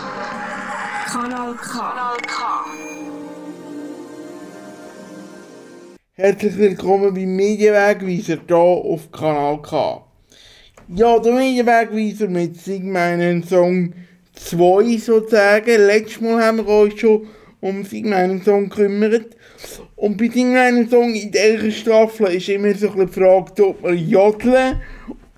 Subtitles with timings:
[0.00, 1.68] Kanal K.
[1.68, 2.64] Kanal K.
[6.12, 10.06] Herzlich willkommen beim Medienwegweiser hier auf Kanal K.
[10.88, 13.92] Ja, der Medienwegweiser mit Sing meinen Song
[14.36, 15.86] 2 sozusagen.
[15.86, 17.26] Letztes Mal haben wir uns schon
[17.60, 19.36] um Sing meinen Song gekümmert.
[19.96, 23.66] Und bei Sing meinen Song in dieser Staffel ist immer so ein bisschen die Frage,
[23.66, 24.80] ob man jodeln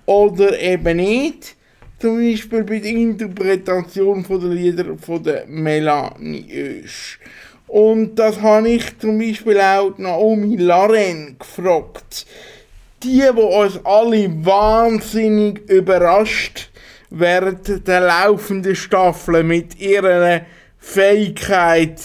[0.05, 1.57] oder eben nicht.
[2.03, 7.17] Zum Beispiel bei der Interpretation der Lieder von der Melanie Oesch.
[7.65, 12.25] Und das habe ich zum Beispiel auch Naomi Laren gefragt.
[13.01, 16.71] Die, die uns alle wahnsinnig überrascht
[17.09, 20.41] während der laufenden Staffel mit ihrer
[20.79, 22.01] Fähigkeit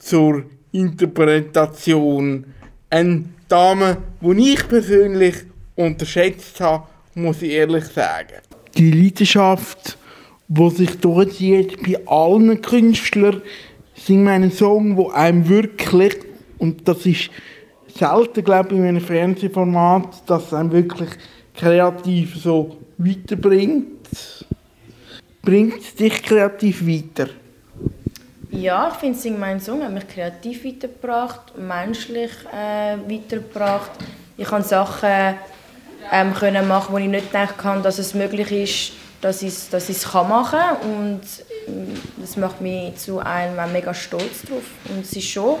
[0.00, 0.42] zur
[0.72, 2.46] Interpretation.
[2.90, 5.36] Eine Dame, die ich persönlich
[5.76, 8.45] unterschätzt habe, muss ich ehrlich sagen
[8.76, 9.98] die Leidenschaft,
[10.48, 13.42] die sich durchzieht bei allen Künstlern,
[13.94, 16.16] sind meine Song, wo einem wirklich,
[16.58, 17.30] und das ist
[17.96, 21.10] selten, glaube ich, in einem Fernsehformat, dass einem wirklich
[21.54, 23.86] kreativ so weiterbringt.
[25.42, 27.30] Bringt es dich kreativ weiter?
[28.50, 33.90] Ja, ich finde, Sing mein Song hat mich kreativ weitergebracht, menschlich äh, weitergebracht.
[34.36, 35.36] Ich habe Sachen
[36.12, 39.70] ähm, können machen, wo ich nicht gedacht habe, dass es möglich ist, dass ich es
[39.70, 40.76] dass ich's machen kann.
[40.82, 41.20] Und
[41.68, 44.64] ähm, das macht mich zu einem mega stolz drauf.
[44.88, 45.56] Und es ist schon,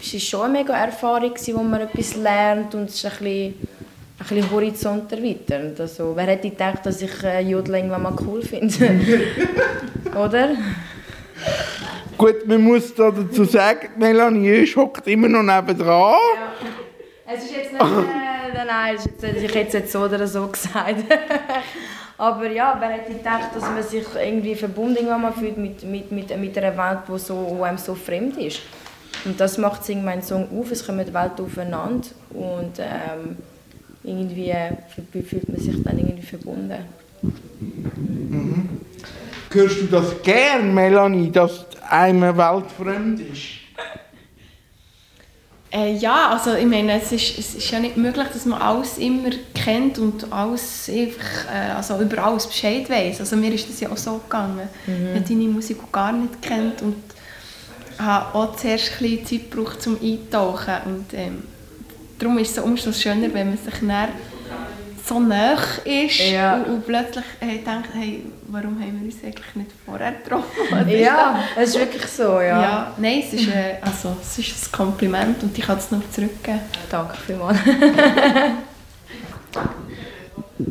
[0.00, 3.54] es ist schon eine mega Erfahrung, wo man etwas lernt und es ist ein bisschen,
[4.18, 5.80] ein bisschen Horizont erweitert.
[5.80, 8.74] Also, wer hätte gedacht, dass ich äh, Jodeln irgendwann mal cool finde?
[10.16, 10.50] Oder?
[12.16, 16.14] Gut, man muss da dazu sagen, Melanie hockt immer noch nebendran.
[16.14, 16.52] Ja.
[17.26, 17.82] Es ist jetzt nicht...
[17.82, 21.04] Äh, nein, nein, hätte ich jetzt so oder so gesagt.
[22.16, 26.58] Aber ja, wer hätte gedacht, dass man sich irgendwie verbunden fühlt mit, mit, mit, mit
[26.58, 28.60] einer Welt, die so, einem so fremd ist.
[29.24, 33.36] Und das macht mein Song auf, es kommen die Welt aufeinander und ähm,
[34.02, 34.52] irgendwie
[35.22, 36.84] fühlt man sich dann irgendwie verbunden.
[37.22, 38.68] Mhm.
[39.50, 43.64] Hörst du das gern, Melanie, dass eine Welt fremd ist?
[45.74, 48.96] Äh, ja, also ich meine, es ist, es ist ja nicht möglich, dass man alles
[48.96, 53.18] immer kennt und alles einfach, äh, also über alles Bescheid weiß.
[53.18, 54.68] Also mir ist das ja auch so gegangen.
[54.86, 55.08] Mhm.
[55.08, 57.02] Ich habe deine Musik gar nicht kennt und
[57.98, 60.74] habe auch zuerst ein bisschen Zeit gebraucht, um eintauchen.
[60.86, 61.42] Und ähm,
[62.20, 64.08] darum ist es umso schöner, wenn man sich dann
[65.06, 66.56] so nah ist ja.
[66.56, 70.88] und, und, plötzlich hey, denkt, hey, warum haben wir uns eigentlich nicht vorher getroffen?
[70.88, 72.62] ja, es ist wirklich so, ja.
[72.62, 76.08] ja nein, es ist, äh, also, es ist ein Kompliment und ich kann es noch
[76.10, 76.60] zurückgeben.
[76.90, 77.58] Danke vielmals.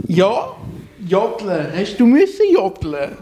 [0.07, 0.55] ja,
[1.07, 1.67] jodeln.
[1.75, 3.17] Hast du müssen jodeln?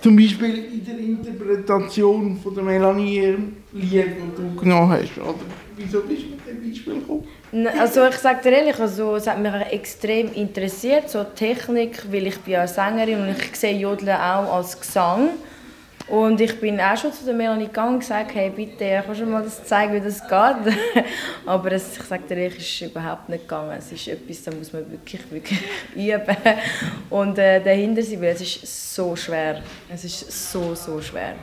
[0.00, 3.36] Zum Beispiel in der Interpretation von der Melanie
[3.72, 5.16] Lied, die du genommen hast.
[5.18, 5.34] Oder
[5.76, 7.24] wieso bist du mit dem Beispiel gekommen?
[7.78, 12.40] Also ich sage dir ehrlich, also, es hat mich extrem interessiert, so Technik, weil ich
[12.40, 15.30] bin ja Sängerin und ich sehe Jodeln auch als Gesang.
[16.08, 19.26] Und ich bin auch schon zu der Melanie gegangen und gesagt, hey bitte, kannst du
[19.26, 20.74] mal das zeigen, wie das geht?
[21.46, 23.76] Aber es, ich sage dir ehrlich, es ist überhaupt nicht gegangen.
[23.78, 25.60] Es ist etwas, da muss man wirklich, wirklich
[25.94, 26.36] üben.
[27.10, 29.62] Und äh, dahinter sein, weil es ist so schwer.
[29.92, 31.34] Es ist so, so schwer.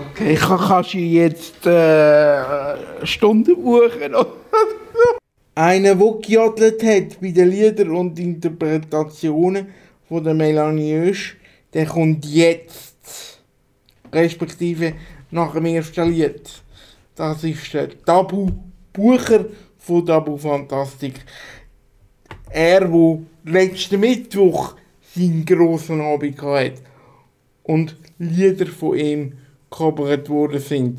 [0.00, 4.14] Okay, kannst du jetzt äh, Stunden buchen?
[5.56, 9.66] Einer, der gejodelt hat bei den Liedern und Interpretationen
[10.08, 11.36] von der Melanie Oesch,
[11.74, 13.40] der kommt jetzt.
[14.12, 14.94] Respektive
[15.32, 16.48] nach dem ersten Lied.
[17.16, 18.50] Das ist der Tabu
[18.92, 19.46] Bucher
[19.78, 21.14] von Tabu Fantastik.
[22.50, 24.76] Er, der letzten Mittwoch
[25.12, 26.74] seinen grossen Abend hatte
[27.64, 29.32] und Lieder von ihm
[29.70, 30.98] gecovert worden sind.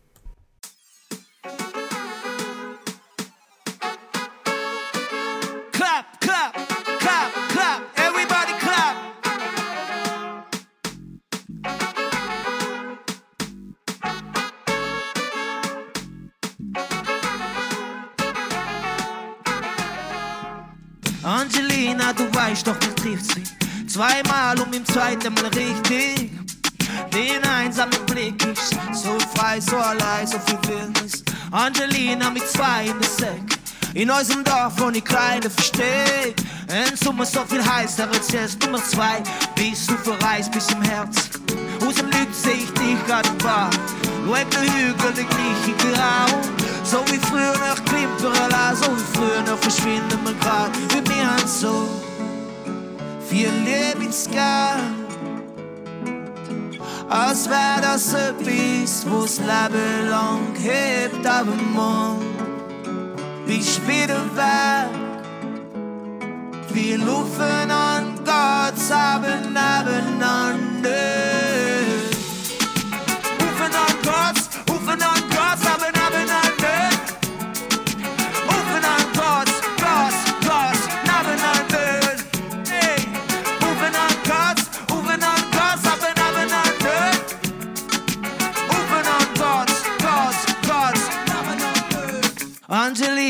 [21.22, 23.44] Angelina, du weißt doch, mich trifft sie
[23.88, 25.50] zweimal und im zweiten Mal
[32.10, 33.60] Angelina mit zwei in der Säck.
[33.94, 36.34] In unserem Dorf, wo ich kleine versteh.
[36.68, 39.22] Im Sommer so viel heißer als jetzt Nummer zwei.
[39.56, 41.30] Bist du verreist bis im Herz.
[41.86, 43.70] Aus dem Lügt seh ich dich im Bad.
[44.26, 46.42] Schau der Hügel, der gleiche Grau.
[46.84, 50.72] So wie früher noch Klimperala, so wie früher noch verschwinden wir grad.
[51.08, 51.88] Wir haben so
[53.30, 54.99] viel Lebensgeil.
[57.10, 62.36] Als wär das etwas, wo's Leben lang hebt, aber morgen
[63.48, 64.90] bist wieder weg.
[66.72, 70.92] Wir laufen an Gott, aber nebeneinander.
[73.42, 75.69] Rufen an Gott, rufen an Gott,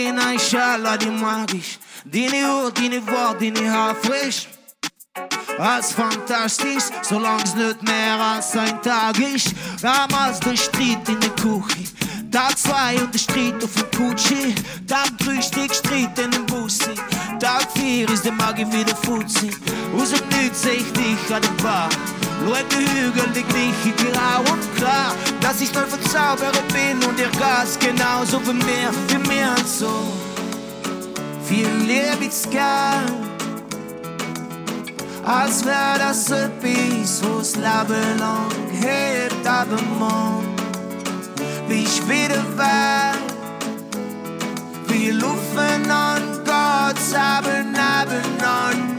[0.09, 1.79] Angelina, inshallah, die mag ich.
[2.05, 4.47] Deine Haut, deine Worte, deine Haar frisch.
[5.57, 9.53] Als fantastisch, solang's nicht mehr als ein Tag ist.
[9.81, 11.98] Damals der Streit in der Küche.
[12.31, 14.53] Tag 2 und der Streit auf dem Kutschi.
[14.87, 16.93] Tag 3 stieg Streit in dem Bussi.
[17.39, 19.49] Tag 4 ist der Magie wieder Fuzzi.
[19.97, 21.89] Aus dem Nichts seh ich dich an der Bar.
[22.71, 25.15] Den Hügel, die gleiche grau und klar.
[25.41, 30.13] Dass ich neu verzaubert bin und ihr Gas genauso wie mir, wie mir und so.
[31.45, 33.29] Viel Lebensgern
[35.25, 38.49] als wär das etwas, wo's Leben lang
[38.81, 40.58] hebt, aber morgen
[41.69, 43.19] bist wieder weg.
[44.87, 48.79] Wir laufen an Gott, aber nebeneinander.
[48.81, 48.98] Ey,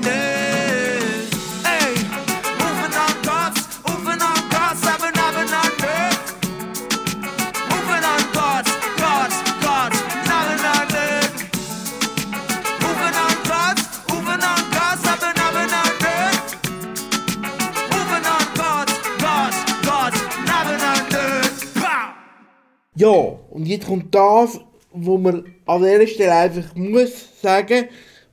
[23.00, 24.60] Ja, und jetzt kommt das,
[24.92, 27.86] wo man an dieser Stelle einfach muss sagen,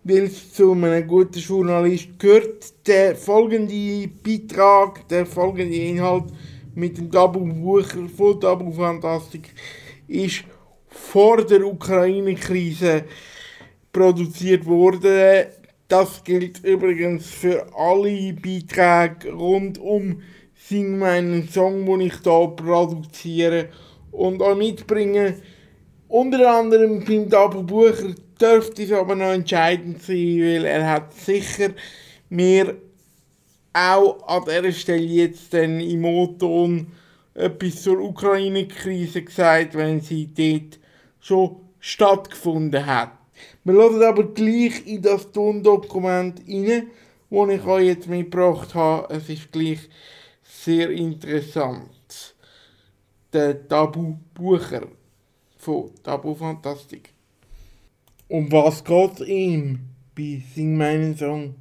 [0.04, 2.86] weil es zu einem guten Journalist gehört.
[2.86, 6.26] Der folgende Beitrag, der folgende Inhalt
[6.76, 9.54] mit dem Tabu Bucher von Tabu Fantastik
[10.06, 10.44] ist
[10.90, 13.06] vor der Ukraine-Krise
[13.94, 15.46] produziert worden.
[15.88, 20.22] Das gilt übrigens für alle Beiträge rund um
[20.56, 23.70] Sing meinen Song, den ich hier produziere
[24.18, 25.36] und auch mitbringe.
[26.08, 31.70] Unter anderem beim Tabu Bucher dürfte es aber noch entscheidend sein, weil er hat sicher
[32.30, 32.76] mir
[33.74, 36.88] auch an dieser Stelle jetzt dann im O-Ton
[37.36, 40.80] etwas zur Ukraine-Krise gesagt, wenn sie dort
[41.20, 43.12] schon stattgefunden hat.
[43.64, 46.88] Wir hören aber gleich in das Tondokument rein,
[47.30, 49.14] das ich euch jetzt mitgebracht habe.
[49.14, 49.90] Es ist gleich
[50.42, 51.97] sehr interessant.
[53.34, 54.88] Der Tabu Bucher
[55.58, 57.10] von Tabu Fantastik.
[58.30, 59.80] Um was geht ihm
[60.16, 61.56] bei Sing meinen Song?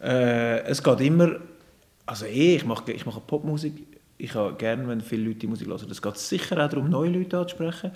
[0.00, 1.36] Äh, es geht immer,
[2.06, 3.86] also eh, ich mache ich mache Popmusik.
[4.16, 5.90] Ich habe gerne, wenn viele Leute die Musik hören.
[5.90, 7.92] Es geht sicher auch darum, neue Leute anzusprechen.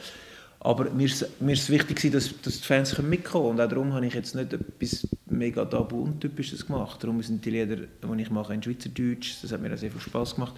[0.60, 3.44] Aber mir ist, mir ist wichtig, dass, dass die Fans mitkommen können.
[3.58, 7.02] Und auch darum habe ich jetzt nicht etwas mega tabu untypisches gemacht.
[7.02, 9.42] Darum sind die Lieder, die ich mache, in Schweizerdeutsch.
[9.42, 10.54] Das hat mir auch sehr viel Spaß gemacht.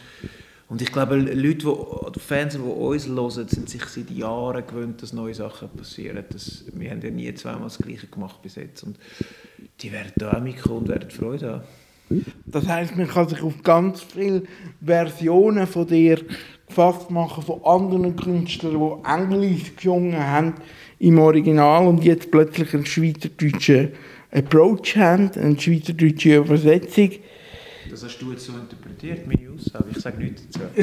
[0.68, 1.76] Und ich glaube, Leute,
[2.14, 6.22] die, Fans, die uns hören, sind sich seit Jahren gewöhnt, dass neue Sachen passieren.
[6.30, 8.82] Das, wir haben ja nie zweimal das Gleiche gemacht bis jetzt.
[8.82, 8.98] Und
[9.80, 11.62] die werden da auch mitkommen und werden Freude haben.
[12.46, 14.42] Das heisst, man kann sich auf ganz viele
[14.84, 16.20] Versionen von dir
[16.66, 20.54] gefasst machen, von anderen Künstlern, die Englisch gesungen haben
[20.98, 23.90] im Original und jetzt plötzlich einen schweizerdeutschen
[24.30, 27.10] Approach haben, eine schweizerdeutsche Übersetzung.
[27.90, 29.86] Das hast du jetzt so interpretiert, meine Aussage.
[29.90, 30.68] Ich sage nichts dazu.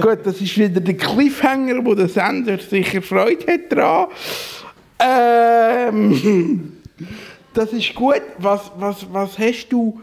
[0.00, 4.08] Gut, das ist wieder der Cliffhanger, wo der Sender sicher Freude hat daran.
[4.98, 6.78] Ähm,
[7.54, 8.22] das ist gut.
[8.38, 10.00] Was, was, was hast du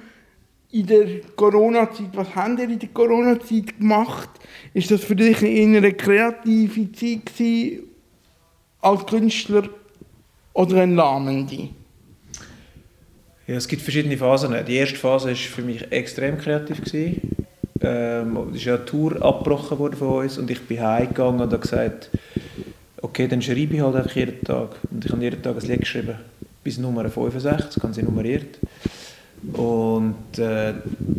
[0.72, 4.30] in der Corona-Zeit, was haben ihr in der Corona-Zeit gemacht?
[4.74, 7.84] Ist das für dich in eine kreative Zeit
[8.82, 9.70] als Künstler
[10.54, 11.70] oder eine lahmende?
[13.48, 14.56] Ja, es gibt verschiedene Phasen.
[14.66, 16.84] Die erste Phase war für mich extrem kreativ.
[16.84, 17.46] Gewesen.
[17.82, 21.52] Ähm, es ist ja eine Tour abgebrochen worden von uns und ich bin heimgegangen und
[21.52, 22.10] habe gesagt,
[23.02, 24.70] okay, dann schreibe ich halt einfach jeden Tag.
[24.90, 26.16] Und ich habe jeden Tag ein Lied geschrieben,
[26.64, 28.58] bis Nummer 65, ganz nummeriert.
[29.54, 30.74] Und äh,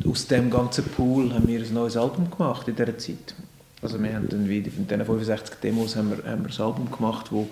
[0.09, 3.37] aus dem ganzen Pool haben wir ein neues Album gemacht in dieser Zeit.
[3.83, 6.91] Also wir haben dann wieder von diesen 65 Demos haben wir, haben wir ein Album
[6.91, 7.47] gemacht, wo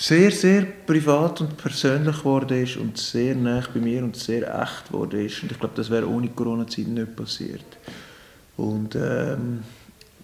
[0.00, 4.88] sehr, sehr privat und persönlich geworden ist und sehr nah bei mir und sehr echt
[4.88, 5.42] geworden ist.
[5.42, 7.66] Und ich glaube, das wäre ohne Corona-Zeit nicht passiert.
[8.56, 9.62] Und ähm,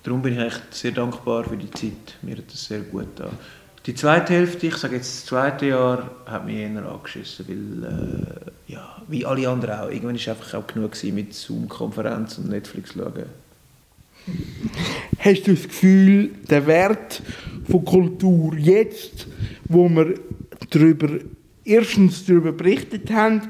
[0.03, 2.17] darum bin ich echt sehr dankbar für die Zeit.
[2.23, 3.37] Mir hat das sehr gut getan.
[3.85, 8.73] Die zweite Hälfte, ich sage jetzt das zweite Jahr, hat mich eher angeschissen, weil, äh,
[8.73, 13.27] ja, wie alle anderen auch, irgendwann war einfach auch genug mit Zoom-Konferenz und Netflix schauen.
[15.19, 17.23] Hast du das Gefühl, der Wert
[17.69, 19.27] von Kultur jetzt,
[19.69, 20.15] wo wir
[20.71, 21.09] darüber,
[21.65, 23.43] erstens darüber berichtet haben,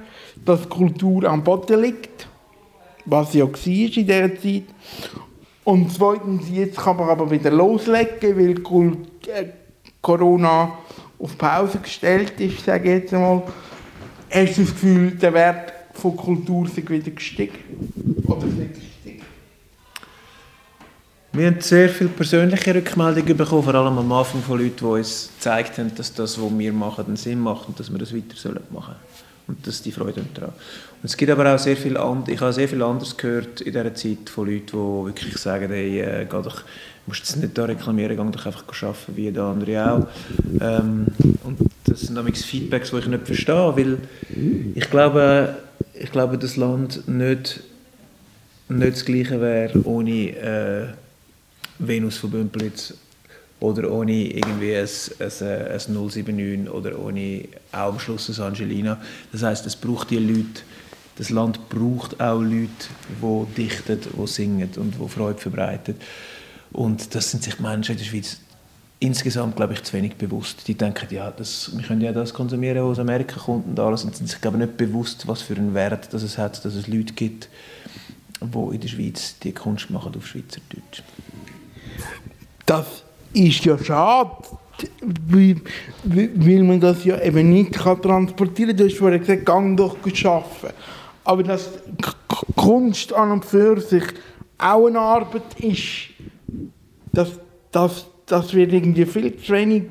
[0.45, 2.29] dass Kultur am Boden liegt,
[3.05, 4.65] was ja war in dieser Zeit,
[5.67, 9.47] und zweitens, jetzt kann man aber wieder loslegen, weil Kult äh,
[10.01, 10.79] Corona
[11.19, 13.43] auf Pause gestellt ist, sage ich jetzt einmal.
[14.31, 17.59] Hast du das Gefühl, der Wert von Kultur ist wieder gestiegen?
[18.29, 18.96] Oder nicht?
[21.37, 25.29] Wir haben sehr viele persönliche Rückmeldungen bekommen, vor allem am Anfang von Leuten, die uns
[25.37, 28.35] gezeigt haben, dass das, was wir machen, einen Sinn macht und dass wir das weiter
[28.37, 28.95] sollen machen
[29.47, 30.55] und dass die Freude daran.
[31.03, 33.71] Und es gibt aber auch sehr viel and ich habe sehr viel anderes gehört in
[33.71, 36.63] dieser Zeit von Leuten, die wirklich sagen, hey, äh, geh doch,
[37.07, 40.07] musst jetzt nicht da reklamieren, geh doch einfach arbeiten, wie der andere auch.
[40.59, 41.07] Ähm,
[41.45, 43.99] und das sind nämlich Feedbacks, die ich nicht verstehe, weil
[44.75, 45.55] ich glaube,
[45.93, 47.61] ich glaube, das Land nicht,
[48.71, 50.87] nicht das Gleiche wäre ohne äh,
[51.79, 52.95] Venus von Bümplitz
[53.61, 59.01] oder ohne irgendwie ein, ein, ein 079 oder ohne auch am Schluss ein Angelina.
[59.33, 60.63] Das heißt, es braucht die Leute,
[61.17, 62.69] das Land braucht auch Leute,
[63.23, 65.97] die dichten, die singen und die Freude verbreiten.
[66.73, 68.39] Und das sind sich Menschen in der Schweiz
[68.99, 70.69] insgesamt, glaube ich, zu wenig bewusst.
[70.69, 74.05] Die denken, ja, das, wir können ja das konsumieren, was aus Amerika kommt und alles,
[74.05, 76.75] und sind sich, glaube ich, nicht bewusst, was für einen Wert das es hat, dass
[76.75, 77.49] es Leute gibt,
[78.41, 81.03] die in der Schweiz die Kunst machen auf Schweizerdeutsch.
[82.65, 84.31] Das ist ja schade,
[85.29, 85.57] weil,
[86.65, 88.79] man das ja eben nicht kann transportieren kann.
[88.79, 90.75] Du hast vorhin gesagt, gang doch arbeiten.
[91.25, 91.71] Aber dass
[92.55, 94.05] Kunst an und für sich
[94.59, 96.11] auch eine Arbeit ist,
[97.13, 97.31] das,
[97.73, 99.85] das, das wird irgendwie viel zu wenig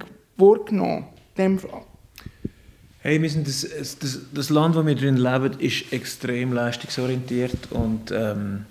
[1.60, 1.81] Fall.
[3.00, 3.67] Hey, wir sind das,
[4.00, 8.65] das, das Land, wo wir drin leben, ist extrem leistungsorientiert und ähm,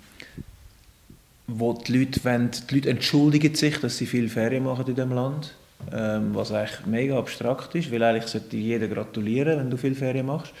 [1.47, 5.11] wo die Leute, wollen, die Leute entschuldigen sich, dass sie viel Ferien machen in diesem
[5.11, 5.53] Land,
[5.93, 10.25] ähm, was eigentlich mega abstrakt ist, weil eigentlich sollte jeder gratulieren, wenn du viel Ferien
[10.25, 10.53] machst.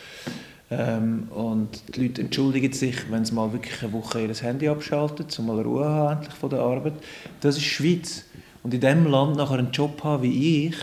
[0.71, 5.25] Ähm, und die Leute entschuldigen sich, wenn sie mal wirklich eine Woche ihr Handy abschalten,
[5.37, 6.93] um mal Ruhe haben endlich von der Arbeit.
[7.41, 8.25] Das ist Schweiz.
[8.63, 10.75] Und in diesem Land nachher einen Job haben wie ich,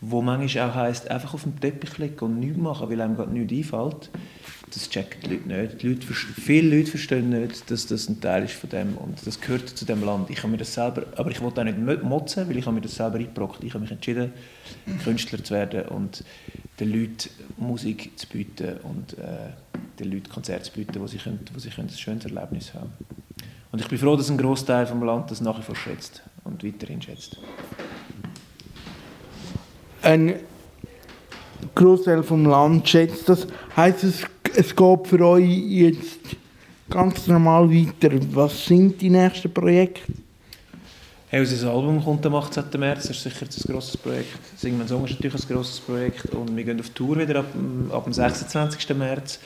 [0.00, 3.32] wo manchmal auch heisst, einfach auf dem Teppich liegen und nichts machen, weil einem gerade
[3.32, 4.10] nichts einfällt,
[4.70, 5.82] das checken die Leute nicht.
[5.82, 9.40] Die Leute, viele Leute verstehen nicht, dass das ein Teil ist von dem und das
[9.40, 10.30] gehört zu dem Land.
[10.30, 12.80] Ich habe mir das selber, aber ich wollte auch nicht motzen, weil ich habe mir
[12.80, 13.64] das selber eingebrockt.
[13.64, 14.32] Ich habe mich entschieden,
[15.02, 16.24] Künstler zu werden und
[16.78, 19.50] den Leuten Musik zu bieten und äh,
[19.98, 22.92] den Leuten Konzerte zu bieten, wo sie, können, wo sie können ein schönes Erlebnis haben
[23.72, 26.64] Und ich bin froh, dass ein Großteil vom Land das nach wie vor schätzt und
[26.64, 27.36] weiterhin schätzt.
[30.02, 30.36] Ein
[31.74, 33.46] Großteil vom Land schätzt das.
[33.76, 34.24] Heißt es,
[34.56, 36.20] es geht für euch jetzt
[36.88, 38.10] ganz normal weiter.
[38.32, 40.12] Was sind die nächsten Projekte?
[41.28, 42.64] Hey, unser Album kommt am 18.
[42.76, 44.38] März, das ist sicher ein grosses Projekt.
[44.56, 47.46] Singen wir Song ist natürlich ein grosses Projekt und wir gehen auf Tour wieder ab,
[47.92, 48.96] ab dem 26.
[48.96, 49.38] März.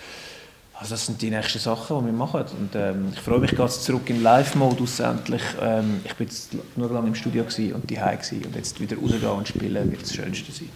[0.76, 2.44] Also das sind die nächsten Sachen, die wir machen.
[2.58, 5.42] Und, ähm, ich freue mich, jetzt zurück in Live-Modus endlich.
[5.62, 7.98] Ähm, ich war jetzt nur lange im Studio und die
[8.44, 10.68] und jetzt wieder rausgehen und spielen wird das Schönste sein.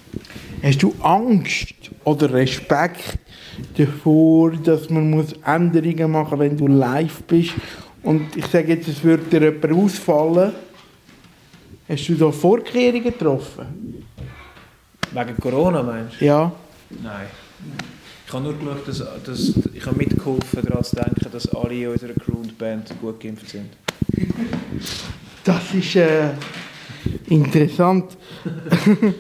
[0.63, 1.75] Hast du Angst
[2.05, 3.19] oder Respekt
[3.77, 7.55] davor, dass man muss Änderungen machen muss, wenn du live bist?
[8.05, 10.53] Und ich sage jetzt, es würde dir jemand ausfallen.
[11.89, 14.07] Hast du da Vorkehrungen getroffen?
[15.11, 16.25] Wegen Corona meinst du?
[16.25, 16.53] Ja.
[17.03, 17.27] Nein.
[18.29, 21.89] Ich habe nur geschaut, dass, dass ich habe mitgeholfen, daran zu denken, dass alle in
[21.89, 23.71] unserer Crew und Band gut geimpft sind.
[25.45, 26.33] Das ist äh,
[27.31, 28.19] interessant.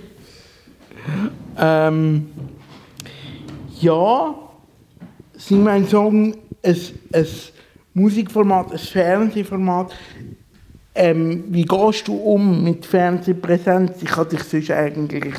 [1.59, 2.27] ähm,
[3.81, 4.35] ja,
[5.39, 6.77] sie mein Song ein,
[7.15, 7.27] ein
[7.95, 9.97] Musikformat, ein Fernsehformat.
[10.95, 14.03] Ähm, wie gehst du um mit Fernsehpräsenz?
[14.03, 15.35] Ich habe dich sonst eigentlich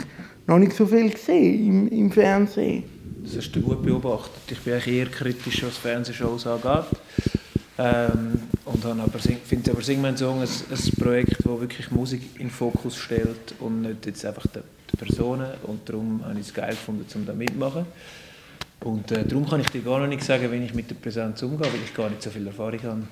[0.47, 2.97] noch nicht so viel gesehen im, im Fernsehen.
[3.29, 4.41] Das hast du gut beobachtet.
[4.49, 6.85] Ich bin eher kritisch, was Fernsehshows angeht.
[7.77, 8.83] Ähm, und
[9.45, 13.53] finde aber Sing mein Song ein, ein Projekt, das wirklich Musik in den Fokus stellt
[13.59, 15.51] und nicht jetzt einfach die, die Personen.
[15.61, 17.85] Und darum habe ich es geil gefunden, um da mitzumachen.
[18.79, 21.43] Und äh, darum kann ich dir gar noch nicht sagen, wie ich mit der Präsenz
[21.43, 23.03] umgehe, weil ich gar nicht so viel Erfahrung habe.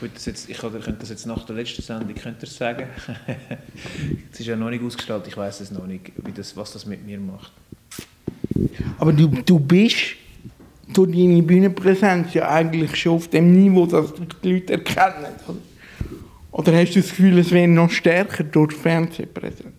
[0.00, 2.86] Ich, das jetzt, ich könnte das jetzt nach der letzten Sendung könnte das sagen.
[4.32, 6.86] Es ist ja noch nicht ausgestaltet, ich weiß es noch nicht, wie das, was das
[6.86, 7.50] mit mir macht.
[8.98, 10.16] Aber du, du bist
[10.92, 15.34] durch deine Bühnenpräsenz ja eigentlich schon auf dem Niveau, dass die Leute erkennen.
[16.52, 19.74] Oder hast du das Gefühl, es wäre noch stärker durch Fernsehpräsenz?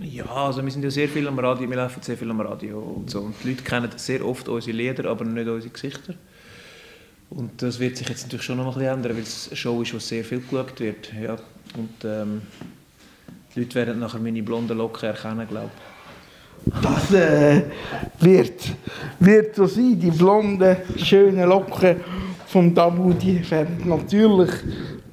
[0.00, 2.78] Ja, also wir sind ja sehr viel am Radio, wir laufen sehr viel am Radio
[2.78, 3.20] und so.
[3.20, 6.14] Und die Leute kennen sehr oft unsere Lieder, aber nicht unsere Gesichter.
[7.30, 9.82] Und das wird sich jetzt natürlich schon noch ein bisschen ändern, weil es eine Show
[9.82, 11.12] ist, wo sehr viel geschaut wird.
[11.20, 11.36] Ja.
[11.76, 12.42] Und ähm,
[13.54, 15.97] die Leute werden nachher meine blonden Locken erkennen, glaube ich.
[16.82, 17.62] Das äh,
[18.20, 18.76] wird,
[19.18, 19.98] wird so sein.
[19.98, 21.96] Die blonden, schönen Locken
[22.46, 24.50] vom Tabu, die werden natürlich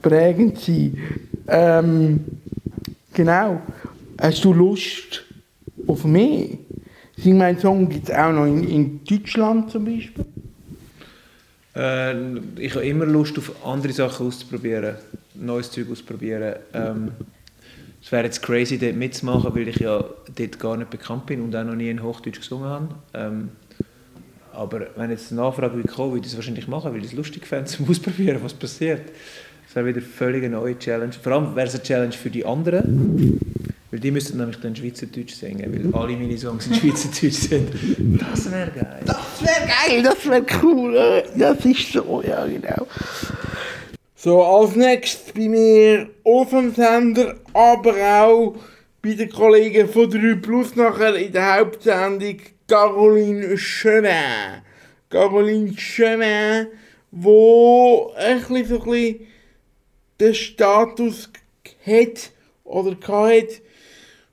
[0.01, 0.97] prägend sein.
[1.47, 2.23] Ähm,
[3.13, 3.61] genau.
[4.19, 5.23] Hast du Lust
[5.87, 6.47] auf mehr?
[7.17, 10.25] Sing mein Song gibt es auch noch in, in Deutschland zum Beispiel.
[11.75, 14.95] Äh, ich habe immer Lust auf andere Sachen auszuprobieren,
[15.33, 16.55] neues Zeug auszuprobieren.
[16.73, 17.11] Ähm,
[18.05, 20.03] es wäre jetzt crazy, dort mitzumachen, weil ich ja
[20.35, 22.87] dort gar nicht bekannt bin und auch noch nie in Hochdeutsch gesungen habe.
[23.15, 23.49] Ähm,
[24.53, 27.47] aber wenn jetzt eine Nachfrage würde würde ich es wahrscheinlich machen, weil ich es lustig
[27.47, 29.09] fände, zum Ausprobieren, was passiert.
[29.65, 31.13] Das wäre wieder völlig eine neue Challenge.
[31.13, 33.41] Vor allem wäre es eine Challenge für die anderen,
[33.89, 37.69] weil die müssten nämlich dann Schweizerdeutsch singen, weil alle meine Songs in Schweizerdeutsch sind.
[38.21, 39.01] Das wäre geil.
[39.03, 40.95] Das wäre geil, das wäre cool.
[40.95, 42.85] äh, Das ist so, ja genau.
[44.25, 48.55] So, als nächstes bei mir auf dem Sender, aber auch
[48.99, 54.63] bei den Kollegen von 3 Plus nachher in der Hauptsendung Caroline Chemin.
[55.11, 56.69] Caroline Chemin,
[57.11, 58.83] wo ein bisschen, so
[60.19, 61.29] den Status
[61.85, 62.31] hat
[62.63, 63.61] oder hat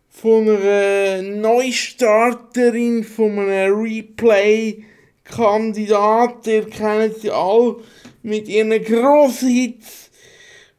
[0.09, 6.47] von einer Neustarterin, von einem Replay-Kandidat.
[6.47, 7.77] Ihr kennt sie alle
[8.23, 10.11] mit ihren grossen Hits,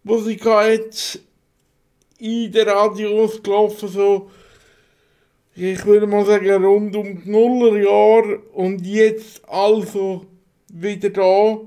[0.04, 1.20] die sie hat,
[2.20, 4.32] in den Radios gelaufen, so,
[5.56, 10.26] ich würde mal sagen, rund um die Nullerjahre und jetzt also
[10.70, 11.60] wieder da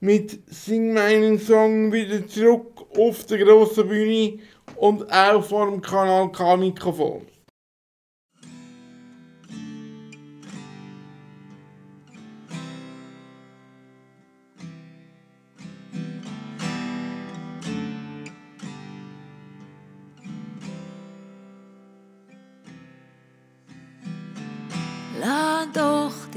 [0.00, 4.38] mit Sing meinen Song wieder zurück auf der grossen Bühne
[4.76, 7.26] und auch vor dem Kanal K-Mikrofon.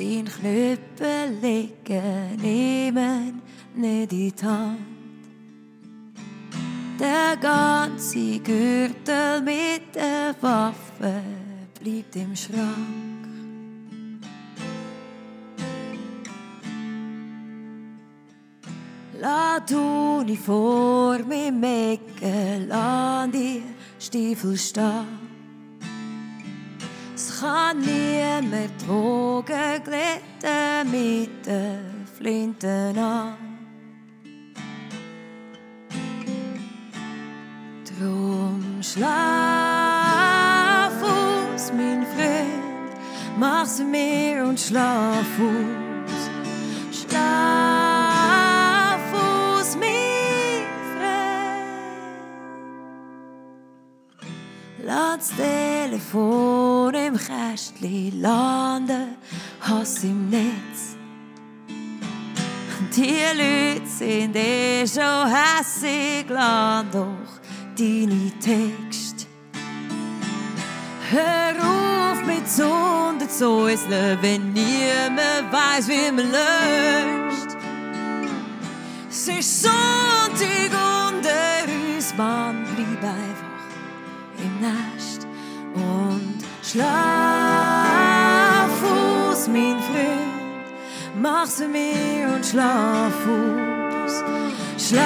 [0.01, 3.41] Den Knüppel liegen, nehmen
[3.75, 4.79] nicht in die Hand.
[6.99, 11.21] Der ganze Gürtel mit der Waffe
[11.79, 12.97] bleibt im Schrank.
[19.69, 23.61] Die Uniform im Ecken, lass die
[23.99, 25.05] Stiefel stehen.
[27.13, 33.38] Es kann niemand Drogen glätten mit den Flinten an.
[37.86, 39.12] Drum schlaf
[41.01, 42.91] aus, mein Freund,
[43.39, 45.80] mach's mir und schlaf aus.
[55.21, 59.17] Das Telefon im Kästchen landen,
[59.62, 60.95] Hass im Netz.
[62.95, 67.39] Die Leute sind eh schon hässig, lad doch
[67.77, 69.27] deine Texte.
[71.12, 77.57] Hör auf mit Sonde zu äußern, wenn niemand weiß, wie man löscht.
[79.07, 83.51] Es ist Sonntag unter uns, Mann, bleib einfach
[84.39, 85.00] im Nest
[85.81, 86.91] und schlaf
[88.83, 90.67] aus, mein Freund.
[91.21, 94.23] Mach's mir und schlaf aus.
[94.77, 95.05] Schlaf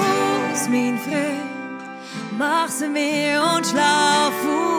[0.00, 1.80] aus, mein Freund.
[2.38, 4.77] Mach's mir und schlaf aus.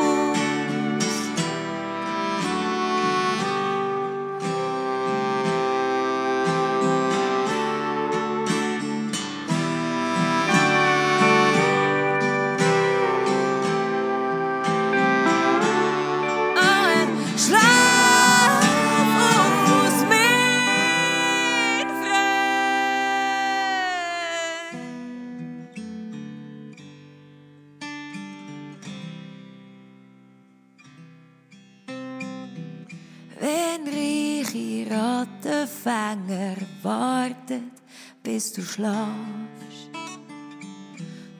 [35.85, 37.71] Rattenfänger wartet,
[38.23, 39.89] bis du schlafst.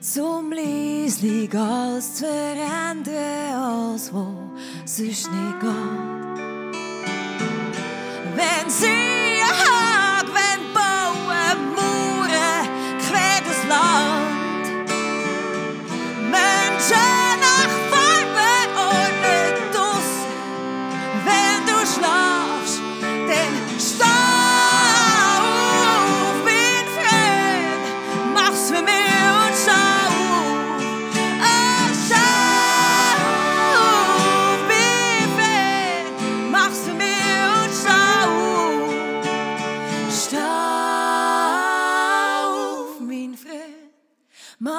[0.00, 4.50] Zum leislich alles zu verändern, als wo
[4.86, 6.29] sonst nicht geht.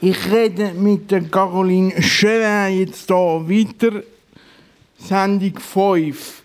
[0.00, 4.02] Ich rede mit der Caroline Chevin jetzt hier weiter.
[4.98, 6.42] Sendung 5.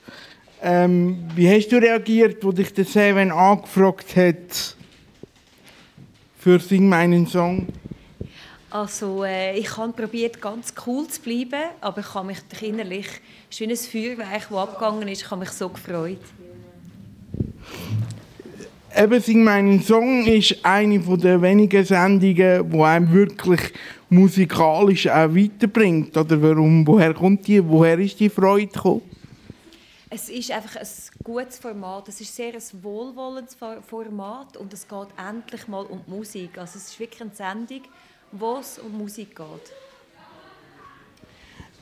[0.61, 4.75] Ähm, wie hast du reagiert, wo dich der Seven angefragt hat
[6.37, 7.67] für Sing meinen Song?
[8.75, 13.07] Also äh, ich habe probiert ganz cool zu bleiben, aber ich habe mich innerlich,
[13.49, 16.19] es wie ein Feuerwerk, das abgegangen ist, ich habe mich so gefreut.
[18.93, 23.61] Eben Sing meinen Song ist eine von der wenigen Sendungen, die einem wirklich
[24.09, 26.17] musikalisch auch weiterbringt.
[26.17, 29.03] Oder warum, woher kommt die, woher ist die Freude gekommen?
[30.09, 30.87] Es ist einfach ein
[31.23, 36.01] gutes Format, es ist sehr ein wohlwollendes Fo- Format und es geht endlich mal um
[36.05, 36.57] die Musik.
[36.57, 37.81] Also es ist wirklich eine Sendung,
[38.37, 39.71] wo es um Musik geht.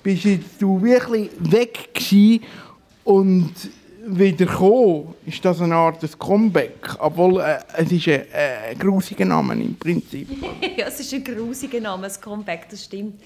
[0.03, 0.25] bist
[0.59, 2.01] du wirklich weg
[3.03, 3.53] und
[4.05, 5.13] wieder gekommen?
[5.25, 6.95] Ist das eine Art des Comeback?
[6.99, 10.29] Obwohl, äh, es ist ein, äh, grusiger Name im Prinzip.
[10.77, 13.21] ja, es ist ein grusiger Name, ein Comeback, das stimmt.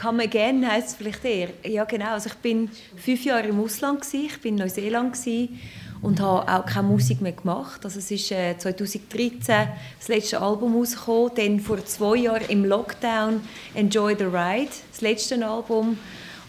[0.00, 1.48] Come Again heisst es vielleicht eher.
[1.64, 2.12] Ja, genau.
[2.12, 4.26] Also ich bin fünf Jahre im Ausland, gewesen.
[4.26, 5.60] ich bin in Neuseeland gewesen
[6.00, 7.84] und habe auch keine Musik mehr gemacht.
[7.84, 13.40] Also es ist äh, 2013 das letzte Album rausgekommen, dann vor zwei Jahren im Lockdown
[13.74, 15.98] «Enjoy the Ride», das letzte Album.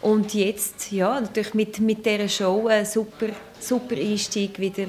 [0.05, 4.85] Und jetzt, ja, natürlich mit, mit dieser Show ein super, super Einstieg wieder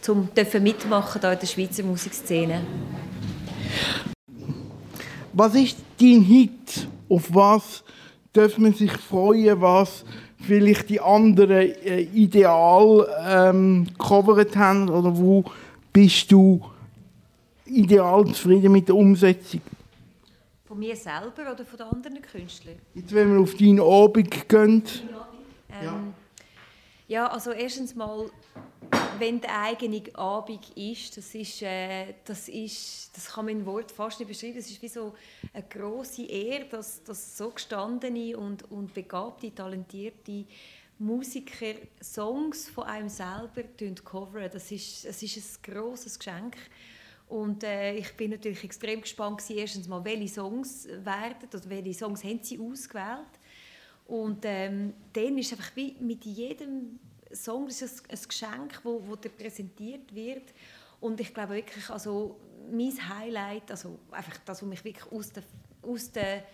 [0.00, 2.60] zum dürfen mitmachen da in der Schweizer Musikszene.
[5.32, 6.86] Was ist dein Hit?
[7.08, 7.82] Auf was
[8.32, 9.60] darf man sich freuen?
[9.60, 10.04] Was
[10.38, 14.88] vielleicht die anderen äh, ideal ähm, gecovert haben?
[14.88, 15.42] Oder wo
[15.92, 16.62] bist du
[17.66, 19.62] ideal zufrieden mit der Umsetzung?
[20.74, 22.74] Von mir selber oder von den anderen Künstlern?
[22.96, 24.82] Jetzt, wenn wir auf deinen Abend gehen,
[25.70, 26.12] Ähm,
[27.06, 27.28] ja.
[27.28, 28.28] also erstens mal,
[29.20, 33.92] wenn der eigene Abend ist, das ist, äh, das ist, das kann man in Wort
[33.92, 35.14] fast nicht beschreiben, das ist wie so
[35.52, 40.44] eine große Ehre, dass, dass so gestandene und, und begabte, talentierte
[40.98, 43.62] Musiker Songs von einem selber
[44.04, 44.50] covern.
[44.52, 45.36] Das ist, das ist
[45.68, 46.56] ein grosses Geschenk.
[47.28, 51.94] Und äh, ich bin natürlich extrem gespannt gewesen, erstens mal, welche Songs werden oder welche
[51.94, 53.40] Songs haben sie ausgewählt.
[54.06, 56.98] Und ähm, dann ist einfach wie mit jedem
[57.32, 60.52] Song ist ein, ein Geschenk, wo, wo dir präsentiert wird.
[61.00, 62.38] Und ich glaube wirklich, also
[62.70, 65.42] mein Highlight, also einfach das, was mich wirklich aus der,
[65.82, 66.44] aus der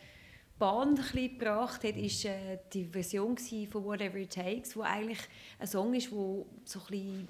[0.59, 5.21] Bahn gebracht hat, ist äh, die Version von Whatever It Takes, wo eigentlich
[5.59, 7.29] ein Song ist, wo so ein bisschen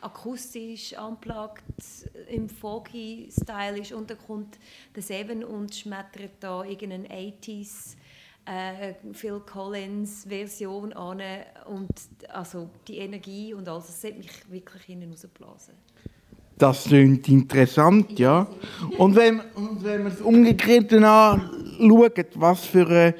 [0.00, 1.62] akustisch, unplugged,
[2.28, 4.58] im foggy Style ist und dann kommt
[4.94, 7.96] der Seven und schmettert da irgendeinen 80s
[8.44, 11.20] äh, Phil Collins Version an
[11.66, 11.90] und
[12.28, 15.74] also die Energie und alles, das hat mich wirklich hinten rausgeblasen.
[16.56, 18.48] Das klingt interessant, ja.
[18.96, 23.14] Und wenn, und wenn wir es umgekehrt anschauen, was für ein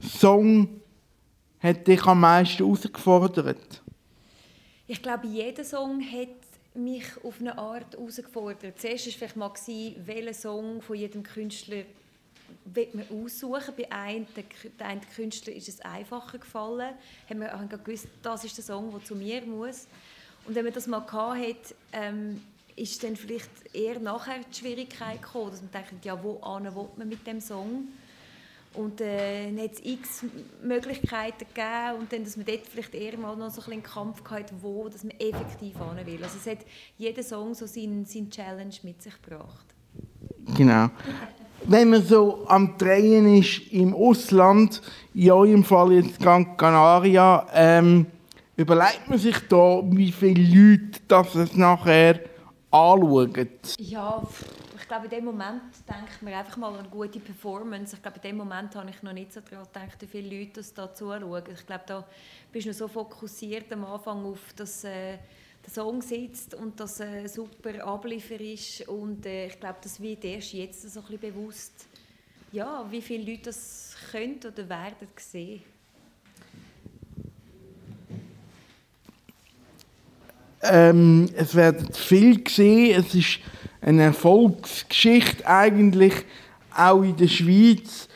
[0.00, 0.68] Song
[1.60, 3.83] hat dich am meisten herausgefordert?
[4.86, 6.28] Ich glaube, jeder Song hat
[6.74, 8.78] mich auf eine Art herausgefordert.
[8.78, 9.52] Zuerst war vielleicht mal,
[10.04, 11.84] welchen Song von jedem Künstler
[12.66, 13.74] will man aussuchen.
[13.78, 16.94] Bei einem, der, einen Künstler ist es einfacher gefallen.
[17.30, 19.86] Haben wir haben gewusst, das ist der Song, der zu mir muss.
[20.44, 22.42] Und wenn man das mal hatte, ähm,
[22.76, 27.08] ist dann vielleicht eher nachher die Schwierigkeit gekommen, dass man denkt, ja, wo will man
[27.08, 27.88] mit dem Song?
[28.74, 30.24] Und äh, dann hat es x
[30.62, 34.22] Möglichkeiten gegeben und dann, dass man dort vielleicht eher mal noch so ein einen Kampf
[34.28, 36.22] hatte, wo dass man effektiv hin will.
[36.22, 36.58] Also es hat
[36.98, 39.66] jeder Song so seinen, seinen Challenge mit sich gebracht.
[40.56, 40.88] Genau.
[41.66, 44.82] Wenn man so am Drehen ist im Ausland,
[45.14, 48.06] in eurem Fall jetzt Gran Canaria, ähm,
[48.56, 52.20] überlegt man sich da, wie viele Leute das es nachher
[52.70, 53.48] anschauen?
[53.78, 54.44] Ja, pff,
[54.94, 57.96] glaube, in dem Moment denkt man einfach mal an gute Performance.
[57.96, 60.52] Ich glaube, in dem Moment habe ich noch nicht so daran gedacht, wie viele Leute
[60.54, 61.42] das da zuschauen.
[61.52, 62.06] Ich glaube, da
[62.52, 65.18] bist du so fokussiert am Anfang auf, dass äh,
[65.64, 68.86] der Song sitzt und dass äh, super Abliefer ist.
[68.86, 71.86] Und äh, ich glaube, das wird erst jetzt so ein bisschen bewusst,
[72.52, 75.62] ja, wie viele Leute das können oder werden sehen.
[80.62, 83.04] Ähm, es werden viel gesehen.
[83.04, 83.40] Es ist
[83.84, 86.14] eine Erfolgsgeschichte eigentlich
[86.74, 88.08] auch in der Schweiz.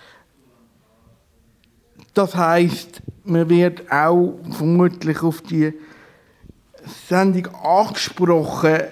[2.14, 5.72] Das heißt, man wird auch vermutlich auf die
[7.06, 8.82] Sendung angesprochen.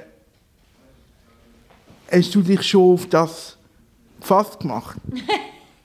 [2.12, 3.56] Hast du dich schon auf das
[4.20, 4.96] gefasst gemacht?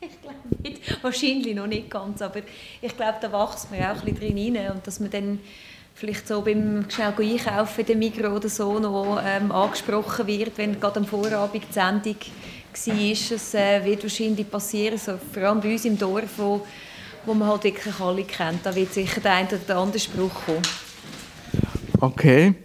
[0.03, 1.03] Ich glaube nicht.
[1.03, 2.39] wahrscheinlich noch nicht ganz, aber
[2.81, 5.39] ich glaube, da wächst man auch ein bisschen drin rein und dass man dann
[6.01, 10.79] vielleicht so beim schnell einkaufen in der Migros oder so noch ähm, angesprochen wird, wenn
[10.79, 13.11] gerade am Vorabend die Sendung war.
[13.11, 16.65] Es äh, wird wahrscheinlich passieren, so, vor allem bei uns im Dorf, wo,
[17.23, 18.65] wo man halt wirklich alle kennt.
[18.65, 20.63] Da wird sicher der eine oder der andere Spruch kommen.
[21.99, 22.55] Okay.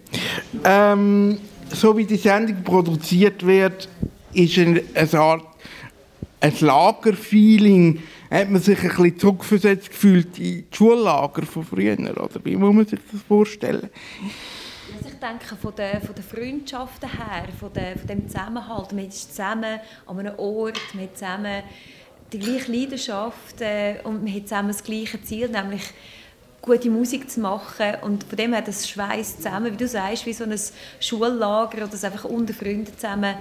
[0.64, 3.86] Ähm, so wie die Sendung produziert wird,
[4.32, 5.44] ist eine Art
[6.40, 8.02] ein Lagerfeeling.
[8.30, 11.96] Hat man sich ein bisschen zurückversetzt gefühlt in die Schullager von früher?
[11.98, 13.88] Oder wie muss man sich das vorstellen?
[14.96, 19.06] Also ich denke, von den, von den Freundschaften her, von, der, von dem Zusammenhalt, man
[19.06, 21.62] ist zusammen an einem Ort, man hat zusammen
[22.32, 25.82] die gleiche Leidenschaft äh, und man hat zusammen das gleiche Ziel, nämlich
[26.62, 30.32] gute Musik zu machen und von dem her das Schweiß zusammen, wie du sagst, wie
[30.32, 30.54] so ein
[30.98, 33.36] Schullager oder das einfach unter Freunden zusammen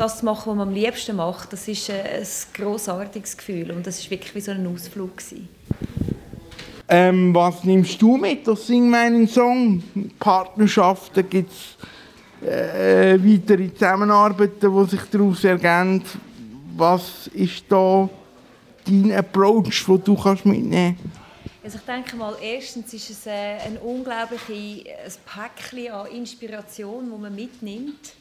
[0.00, 3.86] das zu machen, was man am liebsten macht, das ist äh, ein grossartiges Gefühl und
[3.86, 5.12] das war wirklich wie so ein Ausflug.
[6.88, 9.82] Ähm, was nimmst du mit aus Sing meinen Song?
[10.18, 16.02] Partnerschaften gibt es äh, weitere Zusammenarbeiten, die sich daraus ergeben.
[16.76, 18.08] Was ist da
[18.86, 21.20] dein Approach, den du kannst mitnehmen kannst?
[21.62, 27.34] Also ich denke mal, erstens ist es äh, ein unglaubliches Päckchen an Inspiration, das man
[27.34, 28.14] mitnimmt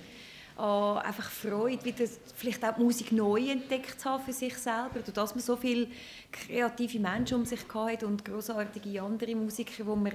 [0.59, 4.99] an einfach Freude, wieder vielleicht auch die Musik neu entdeckt zu haben für sich selber,
[5.13, 5.87] dass man so viele
[6.31, 10.13] kreative Menschen um sich hatte und großartige andere Musiker, wo man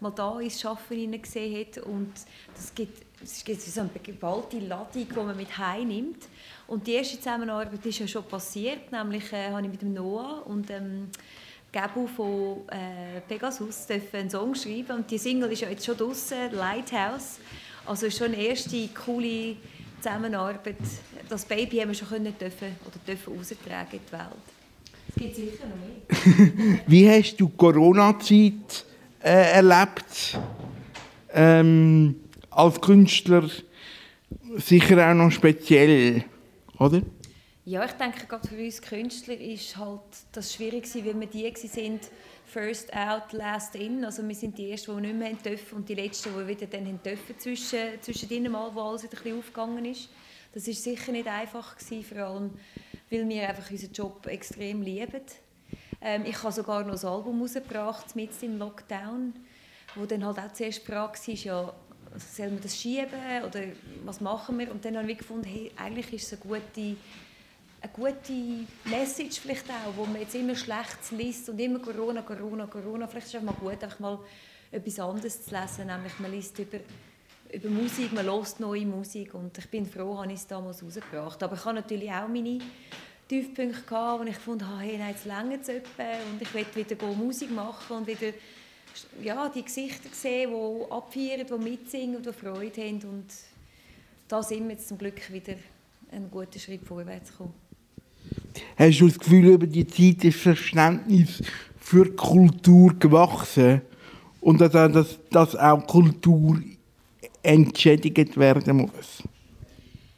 [0.00, 2.12] mal da ins Schaffen gesehen hat und
[2.54, 6.28] das gibt es gibt so eine geballte Ladung, die man mit heimnimmt.
[6.66, 10.46] Und die erste Zusammenarbeit ist ja schon passiert, nämlich äh, habe ich mit dem Noah
[10.46, 11.08] und ähm,
[11.72, 16.52] Gabu von äh, Pegasus einen Song schreiben und die Single ist ja jetzt schon draußen,
[16.52, 17.38] Lighthouse.
[17.86, 19.56] Also ist schon eine erste coole
[20.06, 20.76] Zusammenarbeit,
[21.28, 24.46] das Baby haben wir schon können dürfen, oder dürfen raustragen in die Welt.
[25.08, 26.80] Es gibt sicher noch mehr.
[26.86, 28.84] Wie hast du die Corona-Zeit
[29.20, 30.38] äh, erlebt?
[31.32, 33.50] Ähm, als Künstler
[34.56, 36.22] sicher auch noch speziell,
[36.78, 37.02] oder?
[37.64, 42.02] Ja, ich denke, gerade für uns Künstler ist halt das schwierig, weil wir die sind,
[42.56, 44.02] First out, last in.
[44.02, 46.98] Also wir sind die Ersten, die nicht mehr dürfen und die Letzten, die wieder dann
[47.02, 50.08] dürfen zwischen, zwischen ihnen mal, wo alles wieder ein bisschen aufgegangen ist.
[50.54, 52.50] Das war sicher nicht einfach gewesen, vor allem,
[53.10, 55.20] weil wir einfach unseren Job extrem lieben.
[56.00, 59.34] Ähm, ich habe sogar noch ein Album herausgebracht, mit im Lockdown,
[59.94, 61.74] wo dann halt auch zuerst die Frage war, ja,
[62.16, 63.60] sollen wir das schieben oder
[64.06, 64.70] was machen wir?
[64.70, 66.96] Und dann habe ich gefunden, hey, eigentlich ist es eine gute
[67.80, 72.66] eine gute Message vielleicht auch, wo man jetzt immer Schlechtes liest und immer Corona, Corona,
[72.66, 73.06] Corona.
[73.06, 74.18] Vielleicht ist es mal gut, einfach mal
[74.70, 76.78] etwas anderes zu lesen, nämlich man liest über,
[77.52, 81.42] über Musik, man hört neue Musik und ich bin froh, dass ich es damals rausgebracht
[81.42, 82.58] Aber ich habe natürlich auch meine
[83.28, 87.50] Tiefpunkte gehabt, wo ich gefunden habe, hey, jetzt länger es und ich will wieder Musik
[87.50, 88.32] machen und wieder
[89.22, 93.26] ja, die Gesichter sehen, die abfeiern, die mitsingen die Freude haben und
[94.28, 95.54] da sind wir jetzt zum Glück wieder
[96.10, 97.65] einen guten Schritt vorwärts gekommen.
[98.76, 101.42] Hast du das Gefühl, über die Zeit ist Verständnis
[101.78, 103.82] für Kultur gewachsen
[104.40, 106.60] und dass dass, auch Kultur
[107.42, 109.22] entschädigt werden muss?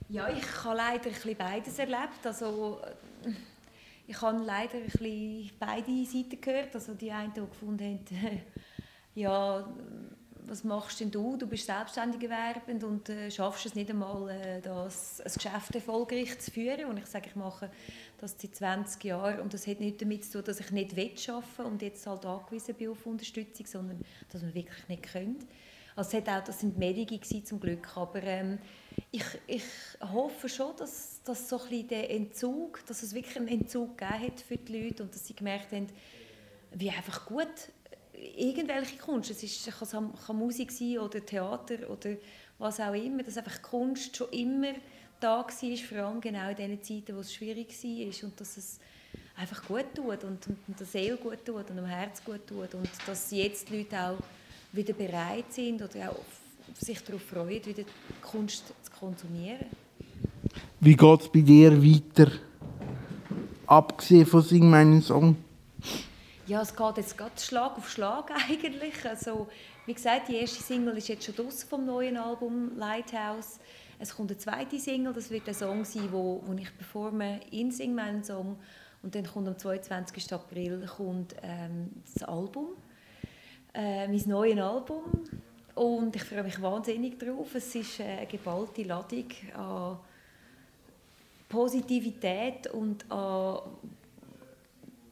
[0.08, 2.24] Ja, ich habe leider ein bisschen beides erlebt.
[2.24, 2.80] Also,
[4.06, 6.74] ich habe leider ein bisschen beide Seiten gehört.
[6.74, 8.40] Also die einen, die gefunden haben,
[9.14, 9.68] ja,
[10.48, 11.36] was machst denn du?
[11.36, 16.38] Du bist selbstständig erwerbend und äh, schaffst es nicht einmal, äh, das, ein Geschäft erfolgreich
[16.38, 16.86] zu führen.
[16.86, 17.70] Und ich sage, ich mache
[18.18, 21.44] das seit 20 Jahren und das hat nicht damit zu tun, dass ich nicht arbeiten
[21.56, 25.38] will und jetzt halt angewiesen bin auf Unterstützung, sondern dass wir wirklich nicht können.
[25.94, 28.58] Also hat auch, das sind Medige zum Glück, aber ähm,
[29.10, 29.64] ich, ich
[30.00, 34.40] hoffe schon, dass, dass so ein der Entzug, dass es wirklich einen Entzug gegeben hat
[34.40, 35.88] für die Leute und dass sie gemerkt haben,
[36.72, 37.48] wie einfach gut
[38.36, 42.10] irgendwelche Kunst, es ist, kann, kann Musik sein oder Theater oder
[42.58, 44.72] was auch immer, dass einfach Kunst schon immer
[45.20, 48.78] da war, vor allem genau in den Zeiten, wo es schwierig war und dass es
[49.36, 52.88] einfach gut tut und, und der Seele gut tut und dem Herz gut tut und
[53.06, 54.18] dass jetzt die Leute auch
[54.72, 56.24] wieder bereit sind oder auch
[56.76, 57.84] sich darauf freuen, wieder
[58.22, 59.66] Kunst zu konsumieren.
[60.80, 62.30] Wie geht es bei dir weiter?
[63.66, 65.36] Abgesehen von Sing meinen Song?
[66.48, 69.04] Ja, es geht jetzt gerade Schlag auf Schlag eigentlich.
[69.04, 69.48] Also,
[69.84, 73.60] wie gesagt, die erste Single ist jetzt schon draußen vom neuen Album Lighthouse.
[73.98, 77.70] Es kommt eine zweite Single, das wird der Song sein, wo, wo ich performe in
[77.70, 78.58] Sing meinen Song.
[79.02, 80.32] Und dann kommt am 22.
[80.32, 82.68] April kommt, ähm, das Album,
[83.74, 85.02] äh, mein neues Album.
[85.74, 87.54] Und ich freue mich wahnsinnig drauf.
[87.56, 89.98] Es ist eine geballte Ladung an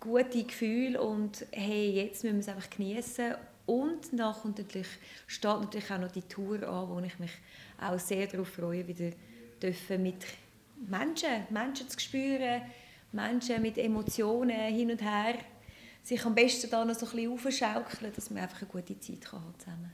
[0.06, 3.34] gute Gefühl und hey, jetzt müssen wir es einfach genießen.
[3.66, 4.86] Und nach und natürlich
[5.26, 7.32] steht natürlich auch noch die Tour an, wo ich mich
[7.80, 9.10] auch sehr darauf freue, wieder
[9.60, 10.24] dürfen mit
[10.88, 12.62] Menschen, Menschen zu spüren,
[13.10, 15.34] Menschen mit Emotionen hin und her,
[16.02, 19.32] sich am besten dann noch so ein bisschen aufschaukeln, dass man einfach eine gute Zeit
[19.32, 19.92] haben zusammen.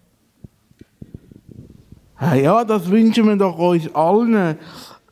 [2.42, 4.58] Ja, das wünschen wir doch uns allen.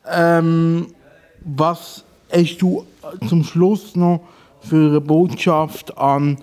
[0.07, 0.93] Ähm,
[1.41, 2.85] was hast du
[3.27, 4.21] zum Schluss noch
[4.61, 6.37] für eine Botschaft an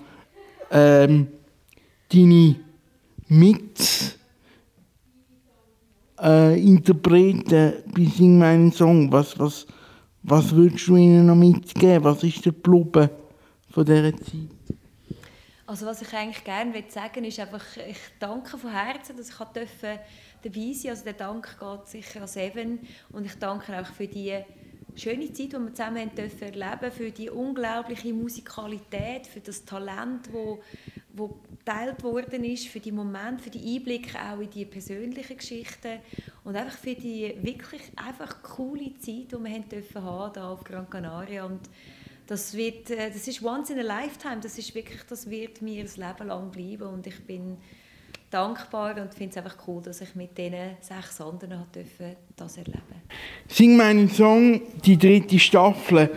[0.71, 1.27] ähm,
[2.11, 2.55] deine
[3.27, 4.17] Mit
[6.21, 9.11] äh, Interpreten bei Sing meinen Song?
[9.11, 9.65] Was, was,
[10.23, 12.03] was würdest du ihnen noch mitgeben?
[12.03, 13.09] Was ist der Blubbe
[13.69, 14.49] von dieser Zeit?
[15.65, 19.67] Also was ich eigentlich gerne sagen ist einfach, ich danke von Herzen, dass ich dabei
[19.77, 19.99] sein
[20.41, 20.89] durfte.
[20.89, 22.79] Also der Dank geht sicher an Seven
[23.11, 24.35] und ich danke auch für die
[24.99, 30.61] schöne Zeit, die wir zusammen dürfen erleben für die unglaubliche Musikalität, für das Talent, wo,
[31.13, 35.99] wo geteilt worden ist, für die Momente, für die Einblicke auch in die persönlichen Geschichten
[36.43, 40.89] und einfach für die wirklich einfach coole Zeit, die wir dürfen haben hier auf Gran
[40.89, 41.45] Canaria.
[41.45, 41.61] Und
[42.27, 45.83] das wird, äh, das ist once in a lifetime, das ist wirklich, das wird mir
[45.83, 46.93] ein Leben lang bleiben.
[46.93, 47.57] Und ich bin
[48.29, 52.81] dankbar und finde es einfach cool, dass ich mit diesen sechs anderen durfte das erleben
[53.47, 56.09] Sing meinen Song, die dritte Staffel.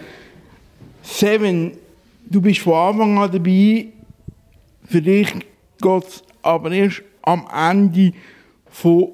[1.03, 1.77] Seven,
[2.25, 3.89] du bist von Anfang an dabei.
[4.85, 5.33] Für dich
[5.81, 8.13] geht es aber erst am Ende
[8.71, 9.09] von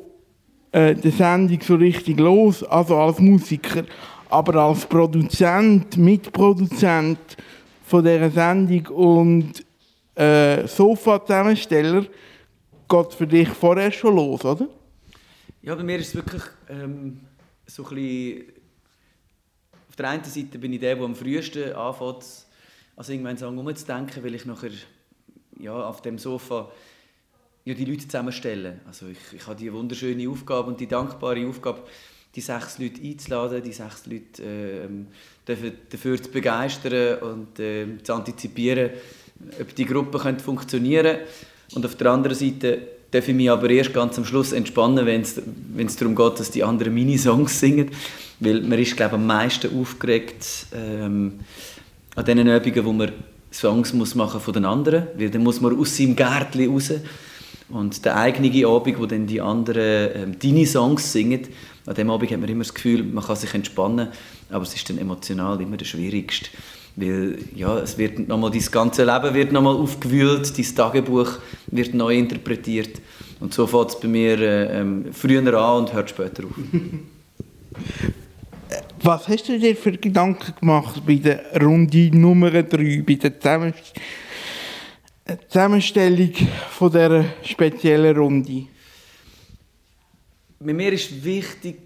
[0.73, 3.85] äh, der Sendung so richtig los, also als Musiker.
[4.31, 7.19] Aber als Produzent, Mitproduzent
[7.85, 9.65] von dieser Sendung und
[10.15, 12.05] äh, Sofa-Zusammensteller,
[12.89, 14.69] geht für dich vorher schon los, oder?
[15.63, 17.21] Ja, bei mir ist es wirklich ähm,
[17.67, 18.45] so ein bisschen...
[19.89, 22.25] Auf der einen Seite bin ich der, der am frühesten anfängt,
[22.97, 24.71] also irgendwann Song umzudenken, weil ich nachher
[25.59, 26.71] ja, auf dem Sofa
[27.65, 28.81] ja, die Leute zusammenstellen.
[28.87, 31.83] Also ich, ich habe die wunderschöne Aufgabe und die dankbare Aufgabe,
[32.35, 38.91] die sechs Leute einzuladen, die sechs Leute äh, dafür zu begeistern und äh, zu antizipieren,
[39.61, 41.27] ob die Gruppe funktionieren könnte.
[41.75, 42.79] Und auf der anderen Seite
[43.11, 46.65] darf ich mich aber erst ganz am Schluss entspannen, wenn es darum geht, dass die
[46.65, 47.91] anderen Mini-Songs singen.
[48.41, 51.41] Weil man ist, glaube ich, am meisten aufgeregt ähm,
[52.15, 53.13] an den Übungen, wo man
[53.51, 55.09] Songs muss machen von den anderen.
[55.17, 56.93] Weil dann muss man aus seinem Gärtchen raus.
[57.71, 61.49] Und der eigene Abend, wo dann die anderen ähm, deine Songs singen,
[61.85, 64.09] an dem Abend hat man immer das Gefühl, man kann sich entspannen,
[64.51, 66.49] aber es ist dann emotional immer das Schwierigste.
[67.01, 72.17] Weil ja, es wird nochmal, dein ganze Leben wird nochmal aufgewühlt, dein Tagebuch wird neu
[72.17, 73.01] interpretiert.
[73.39, 76.51] Und so fängt es bei mir äh, ähm, früher an und hört später auf.
[79.01, 83.75] Was hast du dir für Gedanken gemacht bei der Runde Nummer 3, bei der
[85.49, 86.33] Zusammenstellung
[86.71, 88.67] von dieser speziellen Runde?
[90.59, 91.79] Bei mir ist wichtig,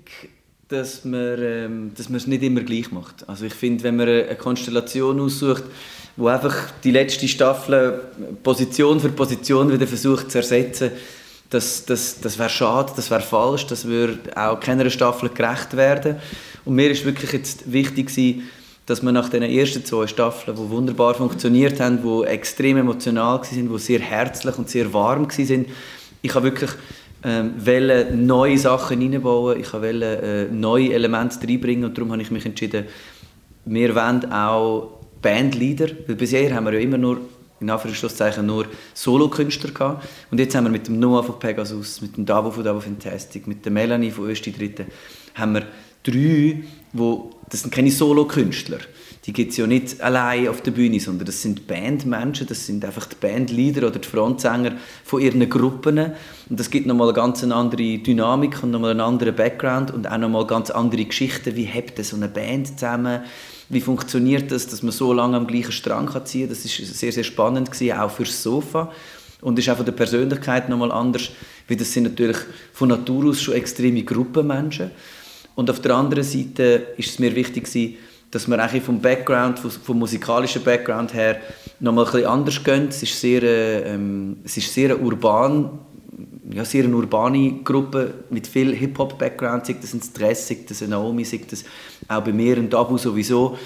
[0.73, 3.29] dass man, ähm, dass man es nicht immer gleich macht.
[3.29, 5.65] Also ich finde, wenn man eine Konstellation aussucht,
[6.17, 8.01] wo einfach die letzte Staffel
[8.43, 10.91] Position für Position wieder versucht zu ersetzen,
[11.51, 16.17] das, das, das wäre schade, das wäre falsch, das würde auch keiner Staffel gerecht werden.
[16.65, 18.49] Und mir ist wirklich jetzt wichtig gewesen,
[18.87, 23.69] dass wir nach den ersten zwei Staffeln, die wunderbar funktioniert haben, die extrem emotional waren,
[23.69, 25.67] die sehr herzlich und sehr warm waren,
[26.25, 26.71] ich habe wirklich
[27.25, 31.85] ähm, neue Sachen reinbauen, ich wollte äh, neue Elemente reinbringen.
[31.85, 32.87] Und darum habe ich mich entschieden,
[33.65, 37.21] wir wollen auch Bandleader, weil bisher haben wir ja immer nur
[37.61, 40.09] in Anführungszeichen nur Solokünstler gehabt.
[40.31, 43.47] Und jetzt haben wir mit dem Noah von Pegasus, mit dem Davo von Davo Fantastic,
[43.47, 44.87] mit der Melanie von Östi Dritte,
[45.35, 45.63] haben wir
[46.03, 48.79] drei, wo, das sind keine Solokünstler
[49.25, 52.85] die gibt es ja nicht allein auf der Bühne, sondern das sind Bandmenschen, das sind
[52.85, 54.73] einfach die Bandleader oder die Frontsänger
[55.05, 55.99] von ihren Gruppen.
[56.51, 60.19] Und das gibt nochmal eine ganz andere Dynamik und nochmal einen anderen Background und auch
[60.19, 61.55] nochmal ganz andere Geschichten.
[61.55, 63.21] Wie hebt so eine Band zusammen?
[63.69, 66.57] Wie funktioniert das, dass man so lange am gleichen Strang kann ziehen kann?
[66.57, 68.91] Das ist sehr, sehr spannend gewesen, auch fürs Sofa.
[69.41, 71.31] Und ist auch von der Persönlichkeit nochmal anders,
[71.69, 72.39] weil das sind natürlich
[72.73, 74.91] von Natur aus schon extreme Gruppenmenschen.
[75.55, 77.97] Und auf der anderen Seite ist es mir wichtig gewesen,
[78.33, 81.37] dass wir eigentlich vom Background, vom musikalischen Background her
[81.81, 82.89] noch mal ein bisschen anders gehen.
[82.89, 85.79] Es ist sehr, äh, ähm, es ist sehr urban,
[86.51, 90.91] ja, sehr eine urbane Gruppe mit viel Hip-Hop-Background, sei das ein Stress, sei das ein
[90.91, 91.65] Naomi, sei das
[92.09, 93.57] auch bei mir ein Tabu sowieso.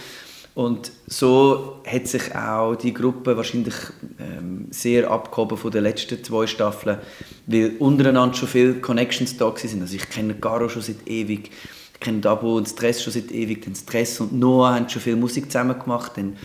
[0.55, 3.75] Und so hat sich auch die Gruppe wahrscheinlich
[4.19, 6.99] ähm, sehr abgehoben von den letzten zwei Staffeln,
[7.47, 9.83] weil untereinander schon viele Connections da sind.
[9.83, 11.51] Also ich kenne Garo schon seit ewig,
[11.97, 13.63] ich kenne Dabo und Stress schon seit ewig.
[13.65, 16.13] Denn Stress und Noah haben schon viel Musik zusammen gemacht.
[16.17, 16.37] Dann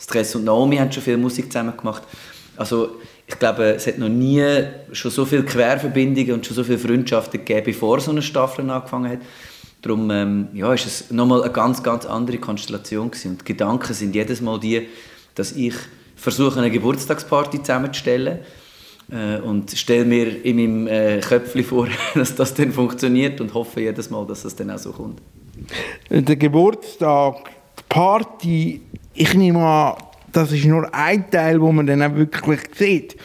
[0.00, 2.02] Stress und Naomi haben schon viel Musik zusammen gemacht.
[2.56, 2.96] Also
[3.26, 4.44] ich glaube, es hat noch nie
[4.92, 9.12] schon so viele Querverbindungen und schon so viele Freundschaften gegeben, bevor so eine Staffel angefangen
[9.12, 9.18] hat.
[9.82, 13.32] Darum ähm, ja, ist es nochmal eine ganz, ganz andere Konstellation gewesen.
[13.32, 14.88] Und die Gedanken sind jedes Mal die,
[15.36, 15.74] dass ich
[16.16, 18.40] versuche, eine Geburtstagsparty zusammenzustellen
[19.10, 23.80] äh, und stelle mir in meinem äh, Köpfchen vor, dass das dann funktioniert und hoffe
[23.80, 25.20] jedes Mal, dass es dann auch so kommt.
[26.10, 28.80] Der Geburtstag, die Party,
[29.14, 29.94] ich nehme an,
[30.32, 33.16] das ist nur ein Teil, wo man dann auch wirklich sieht.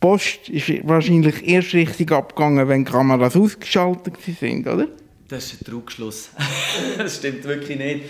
[0.00, 4.88] Post ist wahrscheinlich erst richtig abgegangen, wenn die Kameras ausgeschaltet sind, oder?
[5.28, 6.30] Das ist ein Trugschluss.
[6.98, 8.04] das stimmt wirklich nicht.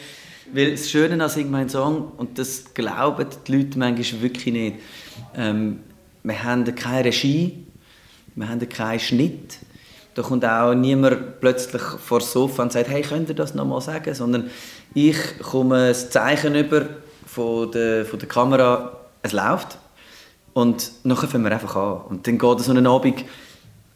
[0.53, 4.77] Weil das Schöne an Sing mein Song, und das glauben die Leute manchmal wirklich nicht,
[5.37, 5.81] ähm,
[6.23, 7.67] wir haben keine Regie,
[8.35, 9.59] wir haben keinen Schnitt.
[10.15, 13.81] Da kommt auch niemand plötzlich vor das Sofa und sagt, hey, könnt ihr das nochmal
[13.81, 14.15] sagen?
[14.15, 14.51] Sondern
[14.95, 16.87] ich komme ein Zeichen über
[17.27, 19.79] von der, von der Kamera, es läuft.
[20.53, 22.01] Und nachher fangen wir einfach an.
[22.09, 23.25] Und dann geht so ein Abend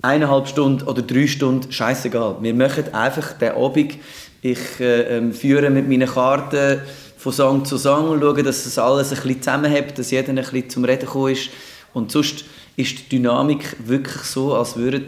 [0.03, 2.37] eineinhalb Stunden oder drei Stunden, scheißegal.
[2.41, 3.95] Wir machen einfach den Abend.
[4.43, 6.81] Ich äh, ähm, führe mit meinen Karten
[7.16, 10.37] von Song zu Song und schaue, dass es alles ein bisschen zusammenhält, dass jeder ein
[10.37, 11.51] bisschen zum Reden ist.
[11.95, 12.45] Und sonst
[12.76, 15.07] ist die Dynamik wirklich so, als würden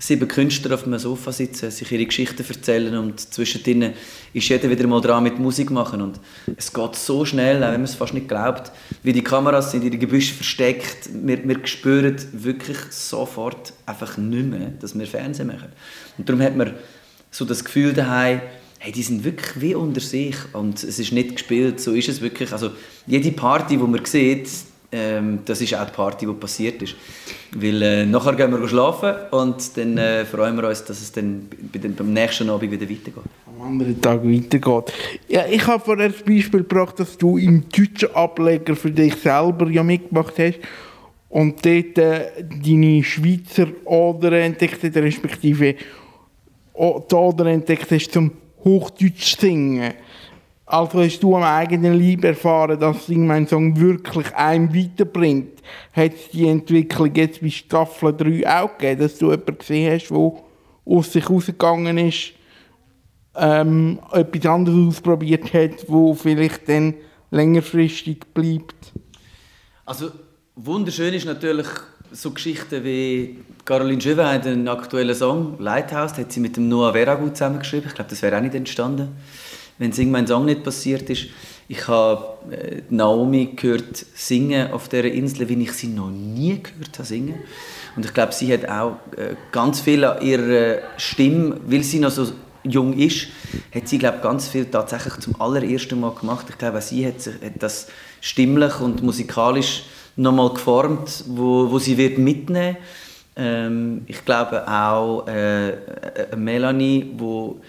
[0.00, 3.92] sieben Künstler auf einem Sofa sitzen, sich ihre Geschichten erzählen und zwischendrin
[4.32, 6.18] ist jeder wieder mal dran mit Musik machen und
[6.56, 9.84] es geht so schnell, auch wenn man es fast nicht glaubt, wie die Kameras sind
[9.84, 15.48] in den Gebüschen versteckt, wir, wir spüren wirklich sofort einfach nicht mehr, dass wir Fernsehen
[15.48, 15.68] machen.
[16.16, 16.72] Und darum hat man
[17.30, 18.40] so das Gefühl daheim,
[18.78, 22.22] hey, die sind wirklich wie unter sich und es ist nicht gespielt, so ist es
[22.22, 22.52] wirklich.
[22.52, 22.70] Also
[23.06, 24.48] jede Party, die man sieht,
[24.92, 26.94] ähm, das ist auch die Party, die passiert ist.
[27.54, 31.48] Weil äh, nachher gehen wir schlafen und dann äh, freuen wir uns, dass es dann
[31.72, 33.22] beim nächsten Abend wieder weitergeht.
[33.46, 34.92] Am anderen Tag weitergeht.
[35.28, 39.68] Ja, ich habe vorher das Beispiel gebracht, dass du im deutschen Ableger für dich selber
[39.68, 40.58] ja mitgemacht hast
[41.28, 48.32] und dort äh, deine Schweizer Oder entdeckt hast, respektive die Oder entdeckt hast zum
[48.64, 49.94] Hochdeutsch singen.
[50.70, 55.60] Also hast du am eigenen Leib erfahren, dass Sing mein Song wirklich einem weiterbringt.
[55.92, 60.10] Hat es die Entwicklung jetzt bei Staffel 3 auch gegeben, dass du jemanden gesehen hast,
[60.10, 60.32] der
[60.84, 62.34] aus sich rausgegangen ist,
[63.34, 66.94] ähm, etwas anderes ausprobiert hat, wo vielleicht dann
[67.32, 68.92] längerfristig bleibt?
[69.84, 70.12] Also
[70.54, 71.66] wunderschön ist natürlich
[72.12, 76.92] so Geschichten wie Caroline Jeuvet hat einen aktuellen Song, Lighthouse, hat sie mit dem Noah
[76.92, 77.88] Veragut zusammengeschrieben.
[77.88, 79.16] Ich glaube, das wäre auch nicht entstanden
[79.80, 81.28] wenn Sing mein Song nicht passiert ist.
[81.66, 86.98] Ich habe äh, Naomi gehört singen auf dieser Insel, wie ich sie noch nie gehört
[86.98, 87.36] habe singen.
[87.96, 92.10] Und ich glaube, sie hat auch äh, ganz viel an ihrer Stimme, weil sie noch
[92.10, 92.26] so
[92.62, 93.28] jung ist,
[93.74, 96.44] hat sie glaube ganz viel tatsächlich zum allerersten Mal gemacht.
[96.50, 97.88] Ich glaube, sie hat, hat das
[98.20, 102.76] stimmlich und musikalisch nochmal geformt, wo, wo sie wird mitnehmen.
[103.34, 107.60] Ähm, ich glaube auch äh, äh Melanie, wo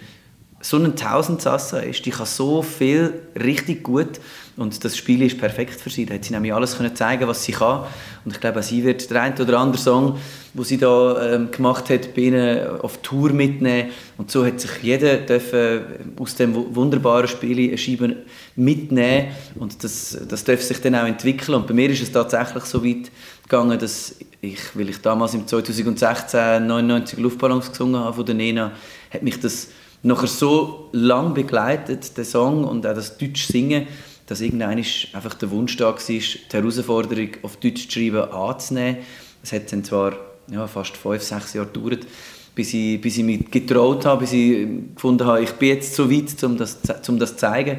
[0.62, 4.20] so ein Tausendsasser ist, die kann so viel richtig gut
[4.57, 6.05] und das Spiel ist perfekt für sie.
[6.05, 7.86] Da hat sie nämlich alles können zeigen, was sie kann.
[8.26, 10.18] Und ich glaube, sie wird der ein oder andere Song,
[10.53, 13.89] wo sie da ähm, gemacht hat, bei auf Tour mitnehmen.
[14.18, 15.82] Und so hat sich jeder dürfen
[16.20, 18.18] aus dem wunderbaren Spiel eine Scheibe
[18.55, 19.32] mitnehmen.
[19.55, 21.55] Und das, das darf sich dann auch entwickeln.
[21.55, 23.09] Und bei mir ist es tatsächlich so weit
[23.43, 28.72] gegangen, dass ich, weil ich damals im 2016 99 Luftballons gesungen habe von der Nena,
[29.12, 29.70] hat mich das
[30.03, 33.87] nachher so lang begleitet, der Song und auch das Deutsch singen,
[34.27, 36.21] dass irgendwann einfach der Wunsch da war, die
[36.51, 38.97] Herausforderung auf Deutsch zu schreiben anzunehmen.
[39.43, 40.13] Es hat dann zwar
[40.49, 42.07] ja, fast fünf, sechs Jahre gedauert,
[42.55, 46.09] bis ich, bis ich mich getraut habe, bis ich gefunden habe, ich bin jetzt so
[46.09, 46.77] weit, um das,
[47.07, 47.77] um das zu zeigen.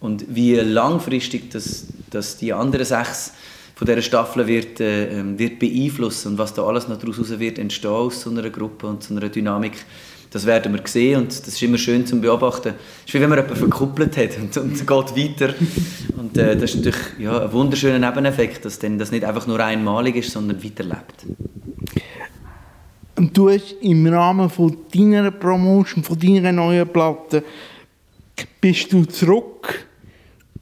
[0.00, 3.32] Und wie langfristig das, das die anderen sechs
[3.74, 7.58] von dieser Staffel wird, äh, ähm, wird beeinflussen und was da alles noch daraus wird
[7.58, 9.84] entstehen aus so einer Gruppe und so einer Dynamik,
[10.30, 12.74] das werden wir sehen und das ist immer schön zu beobachten.
[13.00, 15.54] Es ist wie wenn man jemanden verkuppelt hat und, und geht weiter.
[16.16, 19.60] Und äh, das ist natürlich ja, ein wunderschöner Nebeneffekt, dass dann das nicht einfach nur
[19.60, 21.26] einmalig ist, sondern weiterlebt.
[23.16, 27.42] Und du hast im Rahmen von deiner Promotion, von deiner neuen Platte,
[28.60, 29.86] bist du zurück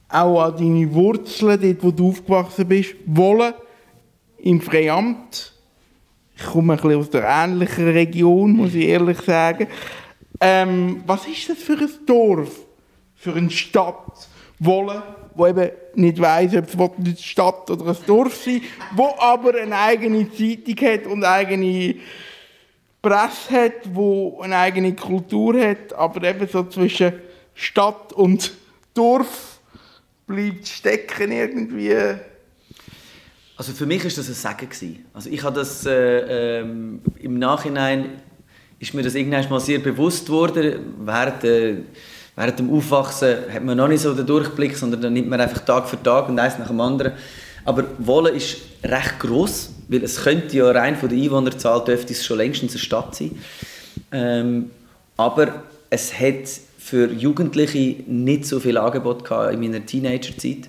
[0.08, 3.54] auch an deine Wurzeln, dort wo du aufgewachsen bist, wollen
[4.38, 5.53] im Freiamt
[6.36, 9.68] ich komme ein bisschen aus der ähnlichen Region, muss ich ehrlich sagen.
[10.40, 12.50] Ähm, was ist das für ein Dorf,
[13.14, 14.28] für eine Stadt,
[14.58, 15.02] Wolle,
[15.34, 18.62] wo eben nicht weiss, ob es eine Stadt oder ein Dorf sein
[18.94, 21.96] wo aber eine eigene Zeitung hat und eine eigene
[23.02, 27.14] Presse hat, wo eine eigene Kultur hat, aber eben so zwischen
[27.54, 28.54] Stadt und
[28.94, 29.60] Dorf
[30.26, 31.96] bleibt stecken irgendwie?
[33.56, 35.04] Also für mich ist das ein Segen gewesen.
[35.14, 38.22] Also ich habe das äh, ähm, im Nachhinein
[38.80, 40.94] ist mir das irgendwann mal sehr bewusst geworden.
[41.04, 41.76] Während, äh,
[42.34, 45.64] während dem Aufwachsen hat man noch nicht so den Durchblick, sondern dann nimmt man einfach
[45.64, 47.12] Tag für Tag und eins nach dem anderen.
[47.64, 52.24] Aber Wolle ist recht groß, weil es könnte ja rein von der Einwohnerzahl dürfte es
[52.24, 53.38] schon längstens eine Stadt sein.
[54.10, 54.70] Ähm,
[55.16, 60.68] aber es hat für Jugendliche nicht so viel Angebot gehabt in meiner Teenagerzeit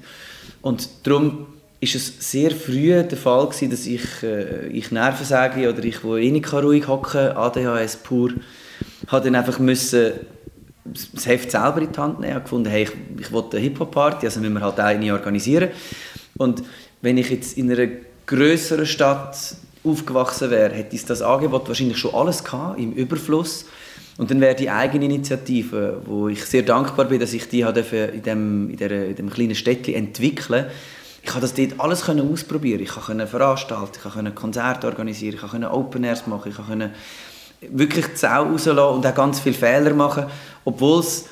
[0.61, 1.47] und darum
[1.86, 6.03] ist es sehr früh der Fall gewesen, dass ich, äh, ich Nerven sage oder ich,
[6.03, 8.31] wo eh nicht ruhig hocken ADHS pur,
[9.07, 10.13] habe dann einfach müssen
[10.86, 12.38] das Heft selber in die Hand nehmen.
[12.38, 15.69] Ich gefunden, hey, ich, ich will eine Hip-Hop-Party, also müssen wir halt eine organisieren.
[16.38, 16.63] Und
[17.01, 17.88] wenn ich jetzt in einer
[18.25, 23.65] größeren Stadt aufgewachsen wäre, hätte ich das Angebot wahrscheinlich schon alles gehabt, im Überfluss.
[24.17, 28.23] Und dann wäre die eigene Initiative, wo ich sehr dankbar bin, dass ich die in
[28.23, 30.65] dem, in, in kleinen Städtchen entwickeln
[31.26, 32.82] ich konnte das dort alles können ausprobieren.
[32.82, 36.91] Ich konnte veranstalten, ich konnte Konzerte organisieren, ich konnte Open Airs machen, ich konnte
[37.61, 40.28] wirklich die Sau rauslassen und auch ganz viele Fehler machen.
[40.65, 41.26] Obwohl es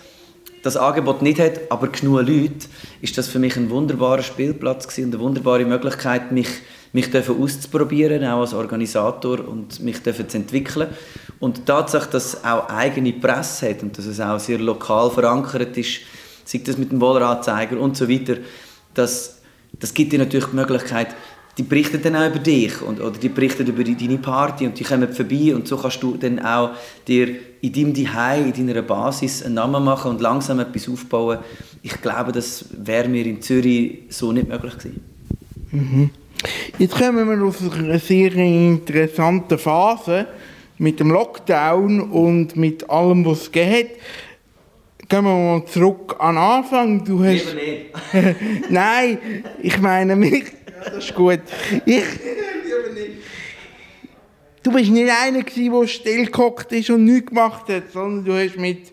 [0.64, 2.66] das Angebot nicht hat, aber genug Leute,
[3.02, 6.50] ist das für mich ein wunderbarer Spielplatz gewesen und eine wunderbare Möglichkeit, mich,
[6.92, 10.90] mich auszuprobieren, auch als Organisator und mich zu entwickeln.
[11.40, 15.12] Und die Tatsache, dass es auch eigene Presse hat und dass es auch sehr lokal
[15.12, 16.00] verankert ist,
[16.46, 18.38] sei das mit dem Wohleranzeiger und so weiter,
[18.96, 19.43] dass
[19.80, 21.16] das gibt dir natürlich die Möglichkeit,
[21.58, 24.84] die berichten dann auch über dich und, oder die berichten über deine Party und die
[24.84, 26.72] kommen vorbei und so kannst du dann auch
[27.08, 31.40] dir in deinem Zuhause, in deiner Basis einen Namen machen und langsam etwas aufbauen.
[31.84, 35.02] Ich glaube, das wäre mir in Zürich so nicht möglich gewesen.
[35.72, 36.10] Mhm.
[36.80, 40.28] Jetzt kommen wir aus einer sehr interessanten Phase
[40.80, 43.92] mit dem Lockdown und mit allem, was es geht
[45.14, 47.06] gehen wir mal zurück an den Anfang.
[47.06, 47.54] Du hast...
[47.54, 48.70] Lieber nicht.
[48.72, 50.46] Nein, ich meine mich.
[50.46, 51.42] Ja, das ist gut.
[51.86, 52.04] Ich...
[54.64, 58.58] Du bist nicht einer, der still gehockt ist und nichts gemacht hat, sondern du hast
[58.58, 58.92] mit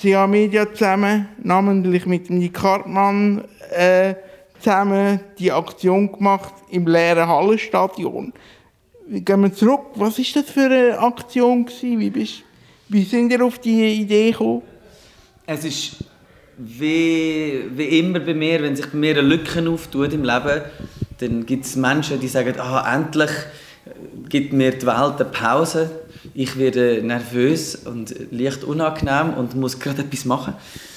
[0.00, 3.42] CA Media zusammen, namentlich mit Nick Hartmann,
[3.76, 4.14] äh,
[4.60, 8.32] zusammen die Aktion gemacht im leeren Hallenstadion.
[9.08, 9.86] Gehen wir zurück.
[9.96, 11.66] Was war das für eine Aktion?
[11.80, 12.44] Wie, bist,
[12.88, 14.62] wie sind ihr auf die Idee gekommen?
[15.50, 15.92] Es ist
[16.58, 20.60] wie, wie immer bei mir, wenn sich bei mir eine Lücke auftut im Leben,
[21.20, 23.30] dann gibt es Menschen, die sagen, ah, endlich
[24.28, 25.90] gibt mir die Welt eine Pause.
[26.34, 30.52] Ich werde nervös und leicht unangenehm und muss gerade etwas machen.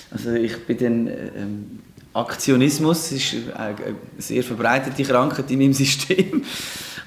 [0.09, 1.79] Also ich bin dann ähm,
[2.13, 3.75] Aktionismus ist eine
[4.17, 6.43] sehr verbreitete Krankheit in meinem System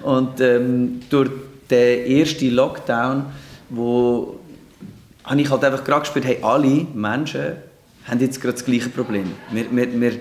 [0.03, 1.29] und ähm, durch
[1.71, 3.27] den ersten Lockdown,
[3.69, 4.41] wo
[5.25, 7.57] habe ich halt einfach gerade gespürt, hey, alle Menschen
[8.07, 9.33] haben jetzt gerade das gleiche Problem.
[9.51, 10.13] Wir, wir, wir,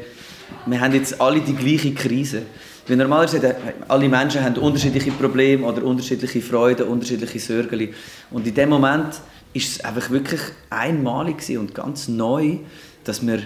[0.66, 2.44] wir haben jetzt alle die gleiche Krise.
[2.88, 3.56] Wie normalerweise
[3.88, 7.90] alle Menschen haben unterschiedliche Probleme oder unterschiedliche Freuden, unterschiedliche Sorgen.
[8.32, 9.16] Und in dem Moment
[9.54, 12.58] ist es einfach wirklich einmalig und ganz neu,
[13.04, 13.40] dass wir,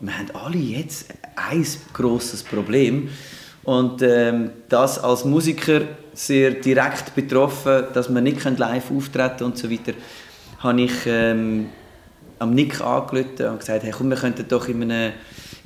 [0.00, 1.06] wir haben alle jetzt
[1.36, 3.08] ein grosses Problem
[3.64, 5.82] und ähm, das als Musiker
[6.14, 9.92] sehr direkt betroffen, dass man nicht live auftreten und so weiter
[10.62, 11.66] habe ich ähm,
[12.38, 15.12] am Nick angerufen und gesagt, hey, komm, wir könnten doch in einem,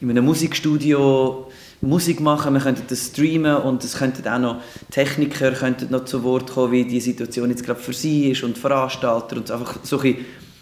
[0.00, 1.50] in einem Musikstudio
[1.82, 6.22] Musik machen, wir könnten das streamen und es könnten auch noch Techniker könnten noch zu
[6.24, 10.00] Wort kommen, wie die Situation jetzt gerade für sie ist und Veranstalter und einfach so
[10.00, 10.16] ein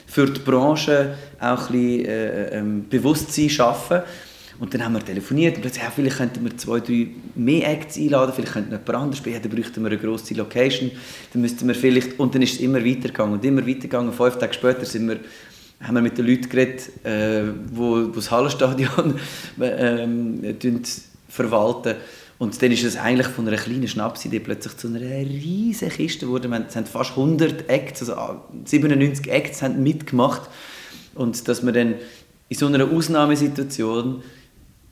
[0.06, 4.02] für die Branche auch ein bisschen, äh, ähm, Bewusstsein schaffen.
[4.58, 7.96] Und dann haben wir telefoniert und plötzlich, ja, vielleicht könnten wir zwei, drei mehr Acts
[7.96, 10.90] einladen, vielleicht könnten wir jemand anderes spielen, dann bräuchten wir eine grosse Location,
[11.32, 14.12] dann müssten wir vielleicht, und dann ist es immer weitergegangen und immer weitergegangen.
[14.12, 15.20] Fünf Tage später sind wir,
[15.80, 19.18] haben wir mit den Leuten geredet, äh, wo, wo das Hallenstadion
[19.60, 20.06] äh,
[21.28, 21.96] verwalten
[22.38, 26.52] und dann ist es eigentlich von einer kleinen Schnapsidee plötzlich zu einer riesigen Kiste geworden.
[26.68, 30.42] Es haben fast 100 Acts, also 97 Acts haben mitgemacht.
[31.14, 31.94] Und dass man dann
[32.48, 34.22] in so einer Ausnahmesituation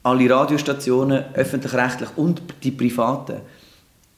[0.02, 3.40] alle Radiostationen, öffentlich-rechtlich und die privaten,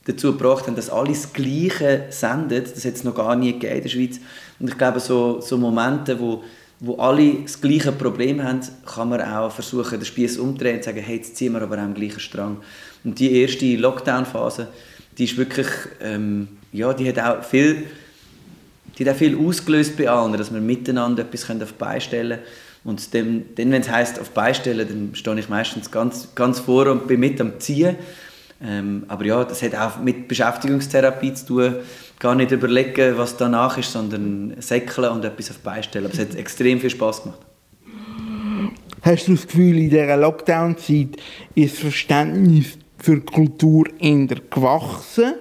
[0.06, 2.62] dazu gebracht haben, dass alle das Gleiche senden.
[2.62, 4.20] Das hat es noch gar nie gegeben in der Schweiz.
[4.60, 6.42] Und ich glaube, so, so Momente, wo,
[6.80, 11.02] wo alle das gleiche Problem haben, kann man auch versuchen, den Spieß umzudrehen und sagen,
[11.02, 12.58] hey, jetzt ziehen wir aber am gleichen Strang.
[13.02, 14.68] Und die erste Lockdown-Phase,
[15.16, 15.68] die ist wirklich,
[16.00, 17.84] ähm, ja, die hat auch viel,
[18.98, 22.38] die hat auch viel ausgelöst bei allen, dass wir miteinander etwas auf die Beine stellen
[22.38, 26.60] können und dann, dann wenn es heisst, auf Beistellen, dann stehe ich meistens ganz, ganz
[26.60, 27.96] vor und bin mit am Ziehen.
[28.62, 31.74] Ähm, aber ja, das hat auch mit Beschäftigungstherapie zu tun.
[32.18, 36.06] Gar nicht überlegen, was danach ist, sondern säckeln und etwas auf Beistellen.
[36.06, 37.40] Aber es hat extrem viel Spaß gemacht.
[39.02, 41.16] Hast du das Gefühl, in dieser Lockdown-Zeit
[41.54, 45.34] ist das Verständnis für Kultur eher gewachsen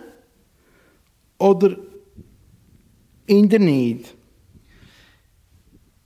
[1.38, 1.78] oder
[3.26, 4.16] eher nicht?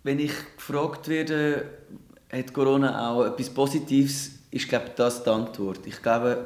[0.03, 0.31] Wenn ich
[0.67, 1.65] gefragt werde,
[2.31, 5.79] hat Corona auch etwas Positives, ist glaube das die Antwort.
[5.85, 6.45] Ich glaube,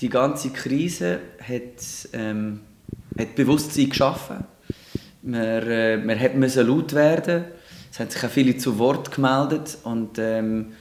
[0.00, 2.60] die ganze Krise hat, ähm,
[3.18, 4.44] hat Bewusstsein geschaffen.
[5.22, 7.44] Man, äh, man hat müssen laut werden.
[7.90, 10.72] Es haben sich auch viele zu Wort gemeldet und ähm,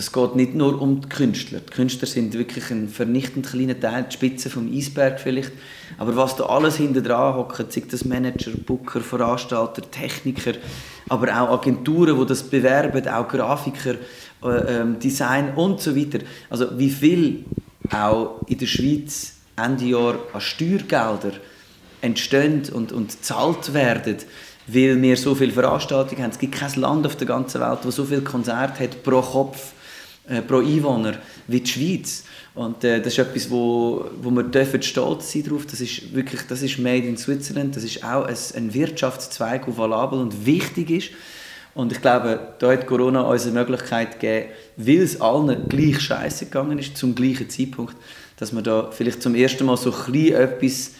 [0.00, 1.60] das geht nicht nur um die Künstler.
[1.60, 5.52] Die Künstler sind wirklich ein vernichtend kleiner Teil, die Spitze vom Eisberg vielleicht.
[5.98, 10.54] Aber was da alles hinter dran hockt, sei das Manager, Booker, Veranstalter, Techniker,
[11.10, 13.96] aber auch Agenturen, die das bewerben, auch Grafiker,
[14.42, 16.20] äh, ähm, Design und so weiter.
[16.48, 17.44] Also wie viel
[17.92, 21.32] auch in der Schweiz Ende Jahr an Steuergelder
[22.00, 24.16] entstehen und, und gezahlt werden,
[24.66, 26.30] weil wir so viele Veranstaltungen haben.
[26.30, 29.74] Es gibt kein Land auf der ganzen Welt, das so viele Konzerte hat pro Kopf,
[30.30, 31.18] äh, pro Einwohner
[31.48, 32.24] wie die Schweiz.
[32.54, 35.66] Und äh, das ist etwas, wo, wo wir dürfen stolz sein darauf.
[35.66, 37.76] Das ist wirklich, das ist made in Switzerland.
[37.76, 41.10] Das ist auch ein, ein Wirtschaftszweig, der valabel und wichtig ist.
[41.74, 46.46] Und ich glaube, da hat Corona uns eine Möglichkeit gegeben, weil es allen gleich scheiße
[46.46, 47.96] gegangen ist, zum gleichen Zeitpunkt,
[48.36, 50.92] dass wir da vielleicht zum ersten Mal so ein etwas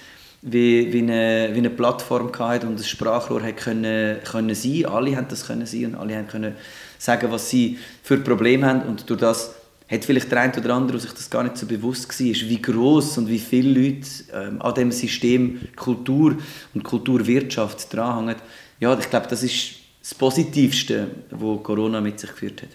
[0.42, 4.86] wie, wie, eine, wie eine Plattform gehabt und ein Sprachrohr hat können, können sein.
[4.86, 6.54] Alle haben das können sein und alle haben können
[7.00, 9.54] sagen, was sie für Probleme haben und durch das
[9.90, 12.62] hat vielleicht der eine oder andere, der sich das gar nicht so bewusst war, wie
[12.62, 16.36] groß und wie viele Leute ähm, an dem System Kultur
[16.74, 18.36] und Kulturwirtschaft dranhängen.
[18.78, 22.68] Ja, ich glaube, das ist das Positivste, was Corona mit sich geführt hat.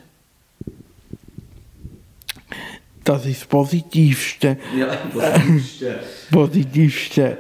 [3.04, 4.58] Das ist das Positivste.
[4.78, 6.00] Ja, Positivste.
[6.32, 7.38] Positivste.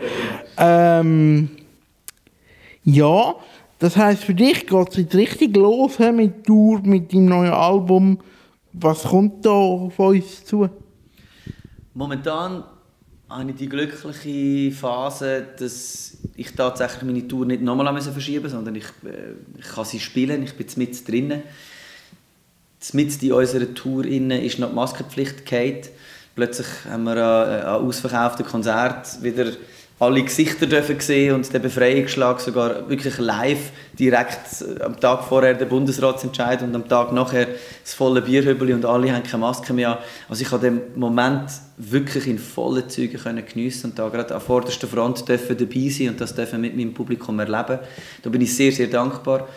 [0.57, 1.49] Ähm,
[2.83, 3.35] ja,
[3.79, 8.19] das heißt für dich geht es jetzt richtig los mit Tour, mit deinem neuen Album.
[8.73, 10.69] Was kommt da auf uns zu?
[11.93, 12.63] Momentan
[13.29, 18.75] habe ich die glückliche Phase, dass ich tatsächlich meine Tour nicht nochmal verschieben musste, sondern
[18.75, 21.43] ich, äh, ich kann sie spielen, ich bin mit drinnen.
[22.93, 25.81] Mit in unserer Tour innen ist noch die Maskenpflicht gefallen.
[26.35, 29.51] Plötzlich haben wir an, an ausverkauften Konzert wieder
[29.97, 35.65] alle Gesichter dürfen sehen und den Befreiungsschlag sogar wirklich live direkt am Tag vorher der
[35.65, 37.47] Bundesratsentscheid und am Tag nachher
[37.81, 42.27] das volle Bierhübeli und alle haben keine Maske mehr Also ich habe den Moment wirklich
[42.27, 46.19] in vollen Zügen können geniessen und da gerade an vorderster Front dürfen dabei sein und
[46.19, 47.79] das dürfen mit meinem Publikum erleben.
[48.21, 49.47] Da bin ich sehr, sehr dankbar.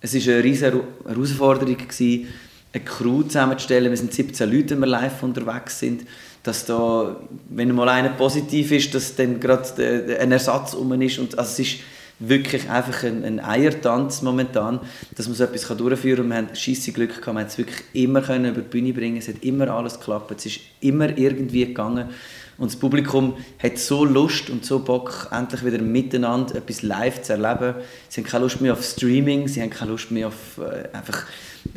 [0.00, 3.90] Es war eine riesige Herausforderung, eine Crew zusammenzustellen.
[3.90, 6.06] Wir sind 17 Leute, wenn wir live unterwegs sind
[6.44, 7.16] dass da,
[7.48, 11.18] wenn mal einer positiv ist, dass dann gerade ein Ersatz um ist.
[11.18, 11.80] Und, also es ist
[12.18, 14.78] wirklich einfach ein, ein Eiertanz momentan,
[15.16, 16.28] dass man so etwas durchführen kann.
[16.28, 19.16] Wir haben scheisse Glück gehabt, wir haben es wirklich immer können über die Bühne bringen
[19.16, 22.10] es hat immer alles geklappt, es ist immer irgendwie gegangen.
[22.56, 27.32] Und das Publikum hat so Lust und so Bock, endlich wieder miteinander etwas live zu
[27.32, 27.74] erleben.
[28.08, 31.26] Sie haben keine Lust mehr auf Streaming, sie haben keine Lust mehr auf äh, einfach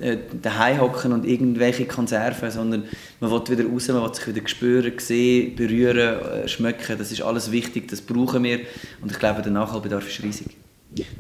[0.01, 2.83] äh, daheim hocken und irgendwelche Konserven, sondern
[3.19, 6.97] man will wieder raus, man will sich wieder spüren, sehen, berühren, äh, schmecken.
[6.97, 8.59] Das ist alles wichtig, das brauchen wir
[9.01, 10.55] und ich glaube, der Nachholbedarf ist riesig.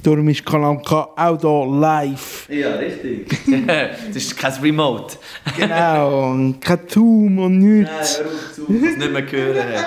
[0.01, 2.47] Darum ist Kanal K auch hier live.
[2.49, 3.27] Ja, richtig.
[3.67, 5.17] das ist kein Remote.
[5.55, 8.19] genau, und kein Zoom und nichts.
[8.19, 9.85] Nein, hör auf, Zoom, das nicht mehr hören.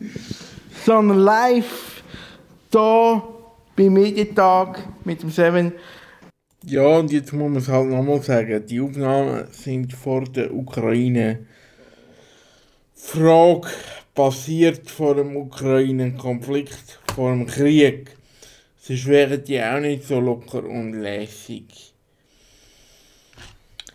[0.84, 2.02] Sondern live
[2.72, 3.22] hier
[3.76, 5.72] beim Medientag mit dem Seven
[6.64, 11.46] ja, und jetzt muss man es halt nochmal sagen, die Aufnahmen sind vor der Ukraine.
[12.94, 13.68] Frage
[14.14, 18.10] basiert vor dem Ukraine-Konflikt, vor dem Krieg.
[18.76, 21.94] Sonst wären die auch nicht so locker und lässig.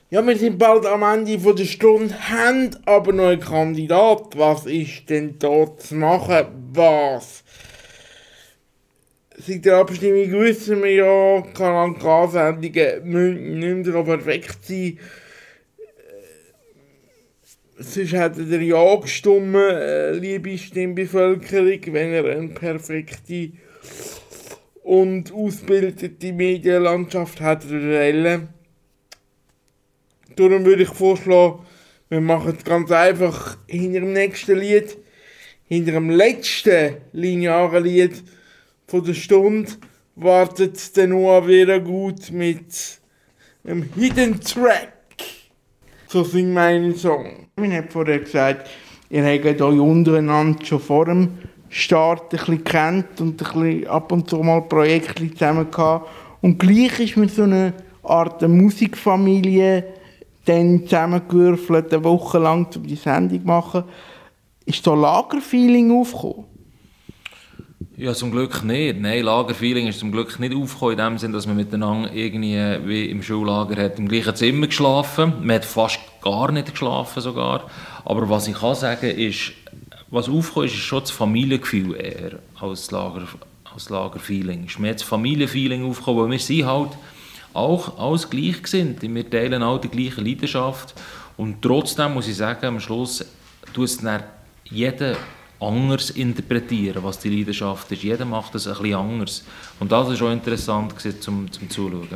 [0.09, 4.37] Ja, wir sind bald am Ende der Stunde, haben aber noch einen Kandidat.
[4.37, 6.45] Was ist denn da zu machen?
[6.71, 7.43] Was?
[9.37, 14.99] Seit der Abstimmung wissen wir ja, Kanal K-Sendungen müssen nicht mehr perfekt sein.
[17.77, 23.53] Äh, sonst hätte er ja gestimmt, äh, liebe Stimmbevölkerung, wenn er eine perfekte
[24.83, 28.47] und ausgebildete Medienlandschaft hätte.
[30.35, 31.65] Darum würde ich vorschlagen,
[32.09, 34.97] wir machen es ganz einfach hinter dem nächsten Lied,
[35.63, 38.23] hinter dem letzten linearen Lied,
[38.87, 39.71] von der Stunde
[40.15, 42.99] wartet der Noah wieder gut mit
[43.63, 44.93] einem Hidden Track.
[46.07, 47.47] So singt mein Song.
[47.61, 48.69] Ich habe vorher gesagt,
[49.09, 51.29] ihr habt euch untereinander schon vor dem
[51.69, 56.09] Start ein bisschen kennt und ein bisschen ab und zu mal Projekte zusammen gehabt.
[56.41, 57.73] Und gleich ist mir so eine
[58.03, 59.85] Art Musikfamilie
[60.45, 63.83] dann zusammengewürfelt, eine Woche lang, um die Sendung zu machen.
[64.65, 66.52] Ist da Lagerfeeling aufgekommen?
[67.97, 68.99] Ja, zum Glück nicht.
[68.99, 73.05] Nein, Lagerfeeling ist zum Glück nicht aufgekommen, in dem Sinne, dass man miteinander irgendwie wie
[73.05, 75.33] im Schullager hat im gleichen Zimmer geschlafen.
[75.41, 77.69] Man hat fast gar nicht geschlafen sogar.
[78.05, 79.53] Aber was ich kann sagen ist,
[80.09, 83.27] was aufgekommen ist, ist schon das Familiengefühl eher als, Lager,
[83.73, 84.65] als Lagerfeeling.
[84.65, 86.91] Ist mehr das Familienfeeling aufgekommen, weil wir sind halt
[87.53, 89.01] auch alles gleich sind.
[89.01, 90.93] Wir teilen alle die gleiche Leidenschaft.
[91.37, 93.25] Und trotzdem muss ich sagen, am Schluss
[93.73, 93.99] tut es
[94.65, 95.15] jeder
[95.67, 98.03] anders interpretieren, was die Leidenschaft ist.
[98.03, 99.43] Jeder macht das ein bisschen anders.
[99.79, 102.07] Und das ist auch interessant zum, zum Zuschauen.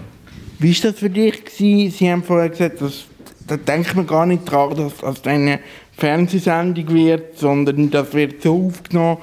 [0.59, 1.45] Wie war das für dich?
[1.45, 1.91] Gewesen?
[1.91, 3.05] Sie haben vorher gesagt, dass,
[3.45, 5.59] da denkt man gar nicht daran, dass das eine
[5.93, 9.17] Fernsehsendung wird, sondern das wird so aufgenommen,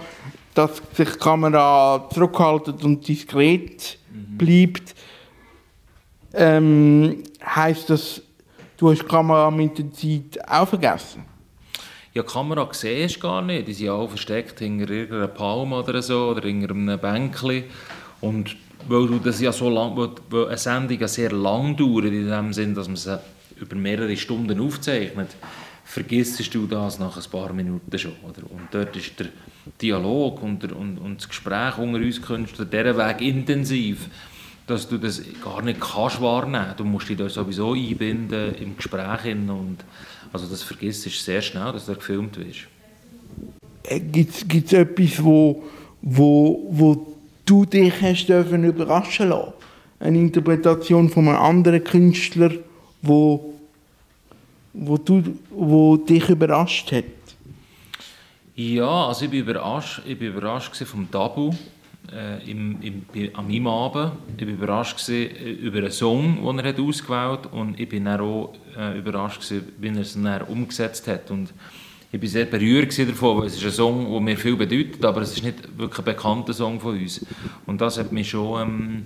[0.55, 4.39] dass sich die Kamera zurückhaltet und diskret mhm.
[4.39, 4.95] bleibt.
[6.33, 8.23] Ähm, heißt das,
[8.77, 11.34] du hast die Kamera mit der Zeit auch vergessen?
[12.17, 13.67] Ja, die Kamera siehst du gar nicht.
[13.67, 17.65] Die sind alle versteckt hinter irgendeiner Palme oder so oder hinter einem Bänkchen.
[18.21, 18.55] Und
[18.89, 19.97] weil du das ja so lang,
[20.31, 23.19] weil eine Sendung ja sehr lang dauert, in dem Sinn, dass man sie
[23.61, 25.31] über mehrere Stunden aufzeichnet,
[25.85, 28.13] vergisst du das nach ein paar Minuten schon.
[28.23, 28.49] Oder?
[28.49, 29.27] Und dort ist der
[29.83, 34.09] Dialog und, der, und, und das Gespräch unter uns Künstlern dieser Weg intensiv,
[34.67, 36.75] dass du das gar nicht kannst wahrnehmen.
[36.77, 39.79] Du musst dich da sowieso einbinden im Gespräch und
[40.33, 42.67] also das vergisst du sehr schnell, dass du gefilmt wirst.
[43.85, 45.63] Äh, Gibt es etwas, wo,
[46.03, 49.53] wo, wo du dich hast dürfen überraschen lassen?
[50.01, 52.51] Eine Interpretation von einem anderen Künstler,
[53.03, 53.55] wo,
[54.73, 57.05] wo, du, wo dich überrascht hat?
[58.57, 61.53] Ja, also ich bin überrascht, ich bin überrascht vom Tabu
[62.13, 63.03] äh, im, im,
[63.47, 64.13] meinem Abend.
[64.37, 68.09] Ich war überrascht äh, über einen Song, den er hat ausgewählt hat und ich bin
[68.09, 71.31] auch äh, überrascht, gewesen, wie er es dann umgesetzt hat.
[71.31, 71.53] Und
[72.13, 75.23] ich war sehr berührt davon, weil es ist ein Song, der mir viel bedeutet, aber
[75.23, 77.25] es ist nicht wirklich ein bekannter Song von uns.
[77.67, 79.05] Und das hat mich schon ähm,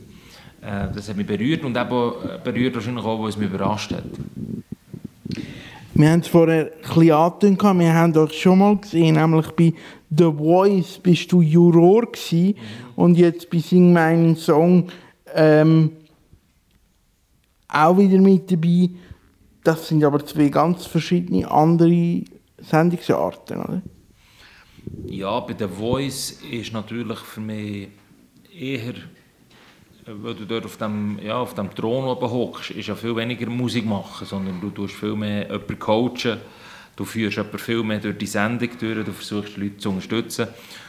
[0.60, 3.92] äh, das hat mich berührt und eben äh, berührt wahrscheinlich auch, weil es mich überrascht
[3.92, 4.04] hat.
[5.98, 9.74] Wir haben es vorher ein bisschen wir haben euch schon mal gesehen, nämlich bei
[10.16, 12.54] The Voice bist du Juror gewesen, mhm.
[12.94, 14.86] und jetzt bei Sing meinen Song
[15.34, 15.90] ähm,
[17.66, 18.90] auch wieder mit dabei.
[19.64, 22.22] Das sind aber zwei ganz verschiedene andere
[22.58, 23.82] Sendungsarten, oder?
[25.06, 27.88] Ja, bei The Voice ist natürlich für mich
[28.56, 28.94] eher,
[30.22, 33.48] weil du dort auf dem, ja, auf dem Thron oben hockst, ist ja viel weniger
[33.48, 36.38] Musik machen, sondern du tust viel mehr jemanden coachen,
[36.96, 40.48] du führst jemanden viel mehr durch die Sendung durch, du versuchst die Leute zu unterstützen.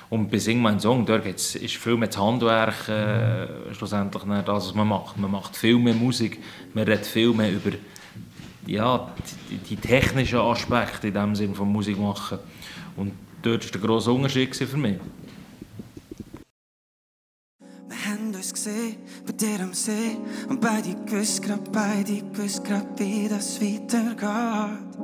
[0.09, 4.73] Und bei Sing mein Song, dort ist viel mehr das Handwerk äh, schlussendlich das, was
[4.73, 5.17] man macht.
[5.17, 6.39] Man macht viel mehr Musik,
[6.73, 7.71] man redet viel mehr über
[8.65, 9.11] ja,
[9.49, 12.39] die, die technischen Aspekte in dem Sinne von Musik machen.
[12.95, 14.97] Und dort war der grosse Unterschied für mich.
[17.59, 18.48] Wir
[19.25, 24.99] bei dir am See, und beide gewusst, grad beide gewusst, grad wie das weitergeht.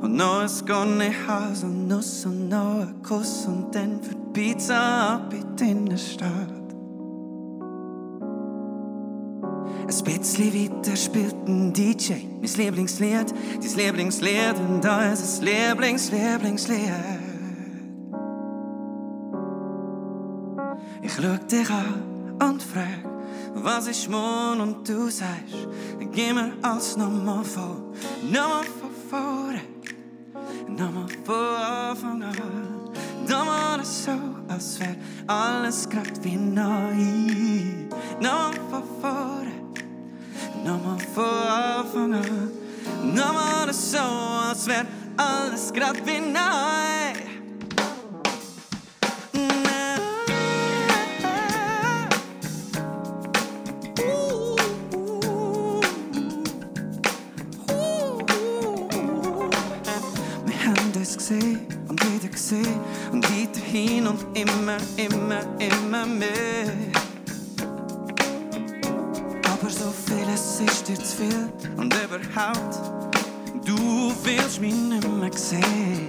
[0.00, 4.32] Und noch ein Gonne Haus und Nuss und noch ein Kuss und dann für die
[4.32, 6.48] Pizza ab in der Stadt.
[9.82, 16.10] Ein bisschen weiter spielt ein DJ mein Lieblingslied, dein Lieblingslied und da ist das Lieblings,
[16.10, 17.21] Lieblingslied.
[21.02, 23.04] Ich schau dich an und frag,
[23.54, 27.92] was ist morgen und du sagst, gib mir alles nochmal vor,
[28.22, 29.60] nochmal von vorne,
[30.68, 32.90] nochmal von Anfang an,
[33.28, 34.12] nochmal so,
[34.48, 34.96] als wär
[35.26, 37.88] alles grad wie neu,
[38.20, 39.42] nochmal von vorne.
[40.64, 42.50] Nochmal von Anfang an.
[43.14, 44.86] Nochmal so, als wäre
[45.16, 47.31] alles grad wie neu.
[64.12, 66.72] Und immer, immer, immer mehr.
[70.34, 72.78] es ist dir zu viel und überhaupt,
[73.64, 76.08] du willst mich nicht mehr sehen.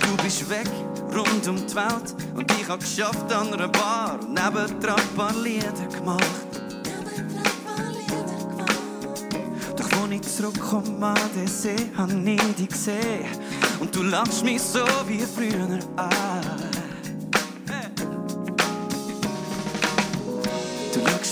[0.00, 0.68] Du bist weg,
[1.14, 5.34] rund um die Welt und ich hab geschafft an einer Bar und nebendran ein paar
[5.42, 6.22] Lieder gemacht.
[9.76, 13.51] Doch wo ich zurückkomme an den See, hab ich dich gesehen
[13.82, 16.72] und du lachst mich so wie früher an.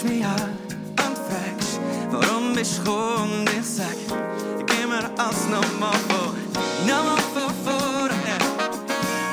[0.01, 0.59] schaust mich an
[0.91, 1.81] und fragst,
[2.85, 3.97] kommt, ich sag,
[4.67, 6.35] gib mir alles nochmal vor.
[6.87, 8.37] Nochmal von vorne,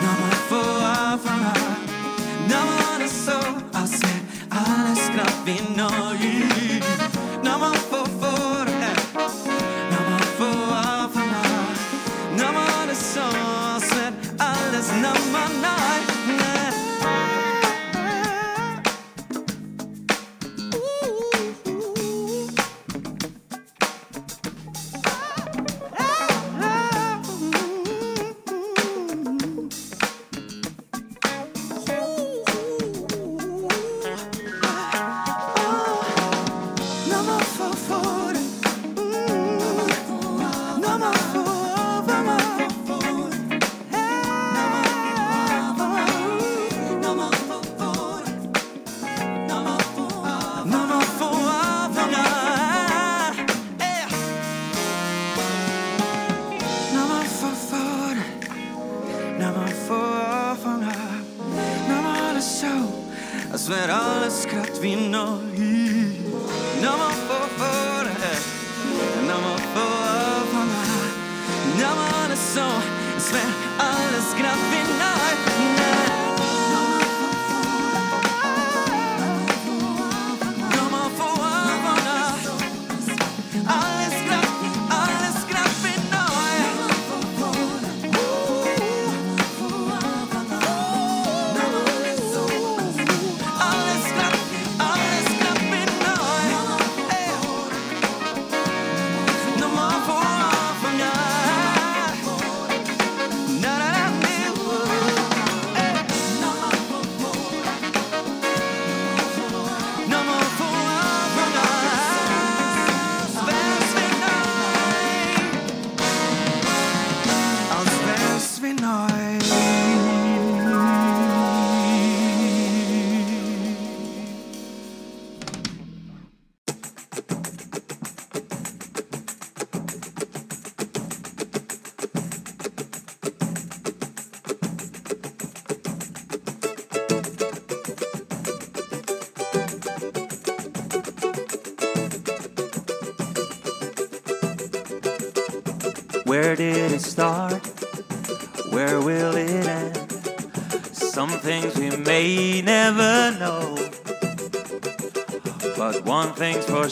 [0.01, 1.77] nochmal von Anfang an.
[2.47, 3.37] Nochmal so,
[3.77, 6.36] als wär alles grad wie neu.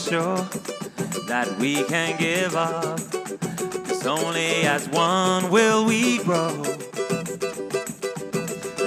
[0.06, 0.38] Sure
[1.28, 3.00] that we can give up.
[3.88, 6.56] Cause only as one will we grow.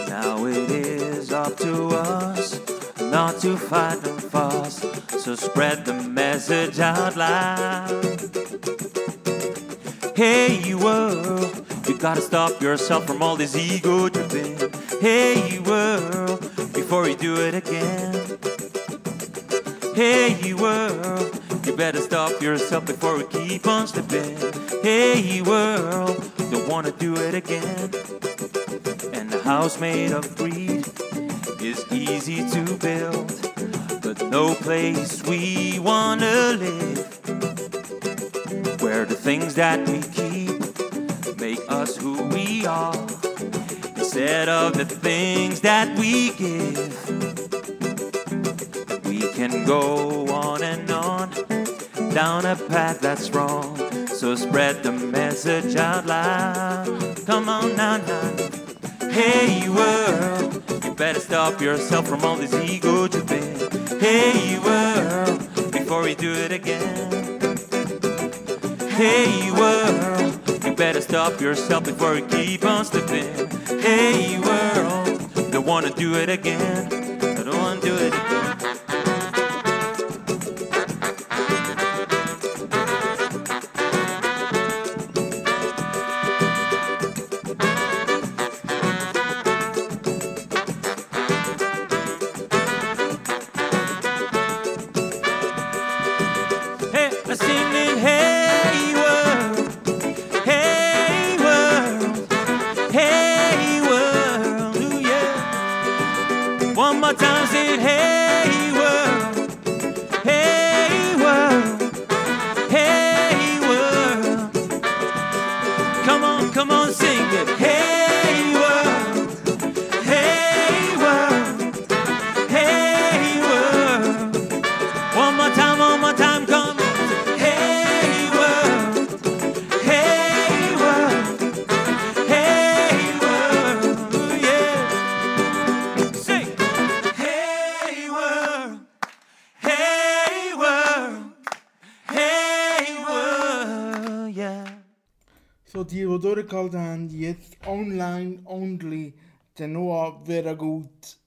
[0.08, 2.60] Now it is up to us
[3.00, 4.78] not to fight and fuss.
[5.24, 8.04] So spread the message out loud.
[10.16, 14.56] Hey you world, you gotta stop yourself from all this ego tripping.
[15.00, 16.40] Hey you world,
[16.72, 18.28] before you do it again.
[21.79, 24.37] Better stop yourself before we keep on slipping.
[24.83, 27.91] Hey world, don't wanna do it again.
[29.14, 30.85] And the house made of greed
[31.62, 33.31] is easy to build,
[34.03, 36.99] but no place we wanna live
[38.83, 40.59] where the things that we keep
[41.39, 43.07] make us who we are
[43.95, 46.91] instead of the things that we give.
[49.05, 50.88] We can go on and
[52.11, 53.76] down a path that's wrong,
[54.09, 56.86] so spread the message out loud.
[57.26, 59.09] Come on now, now.
[59.11, 63.98] Hey you world, you better stop yourself from all this ego tripping.
[63.98, 65.38] Hey world,
[65.72, 67.11] before we do it again.
[68.90, 73.48] Hey world, you better stop yourself before you keep on slipping.
[73.80, 77.07] Hey world, don't wanna do it again.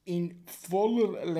[0.05, 1.39] In voller Länge.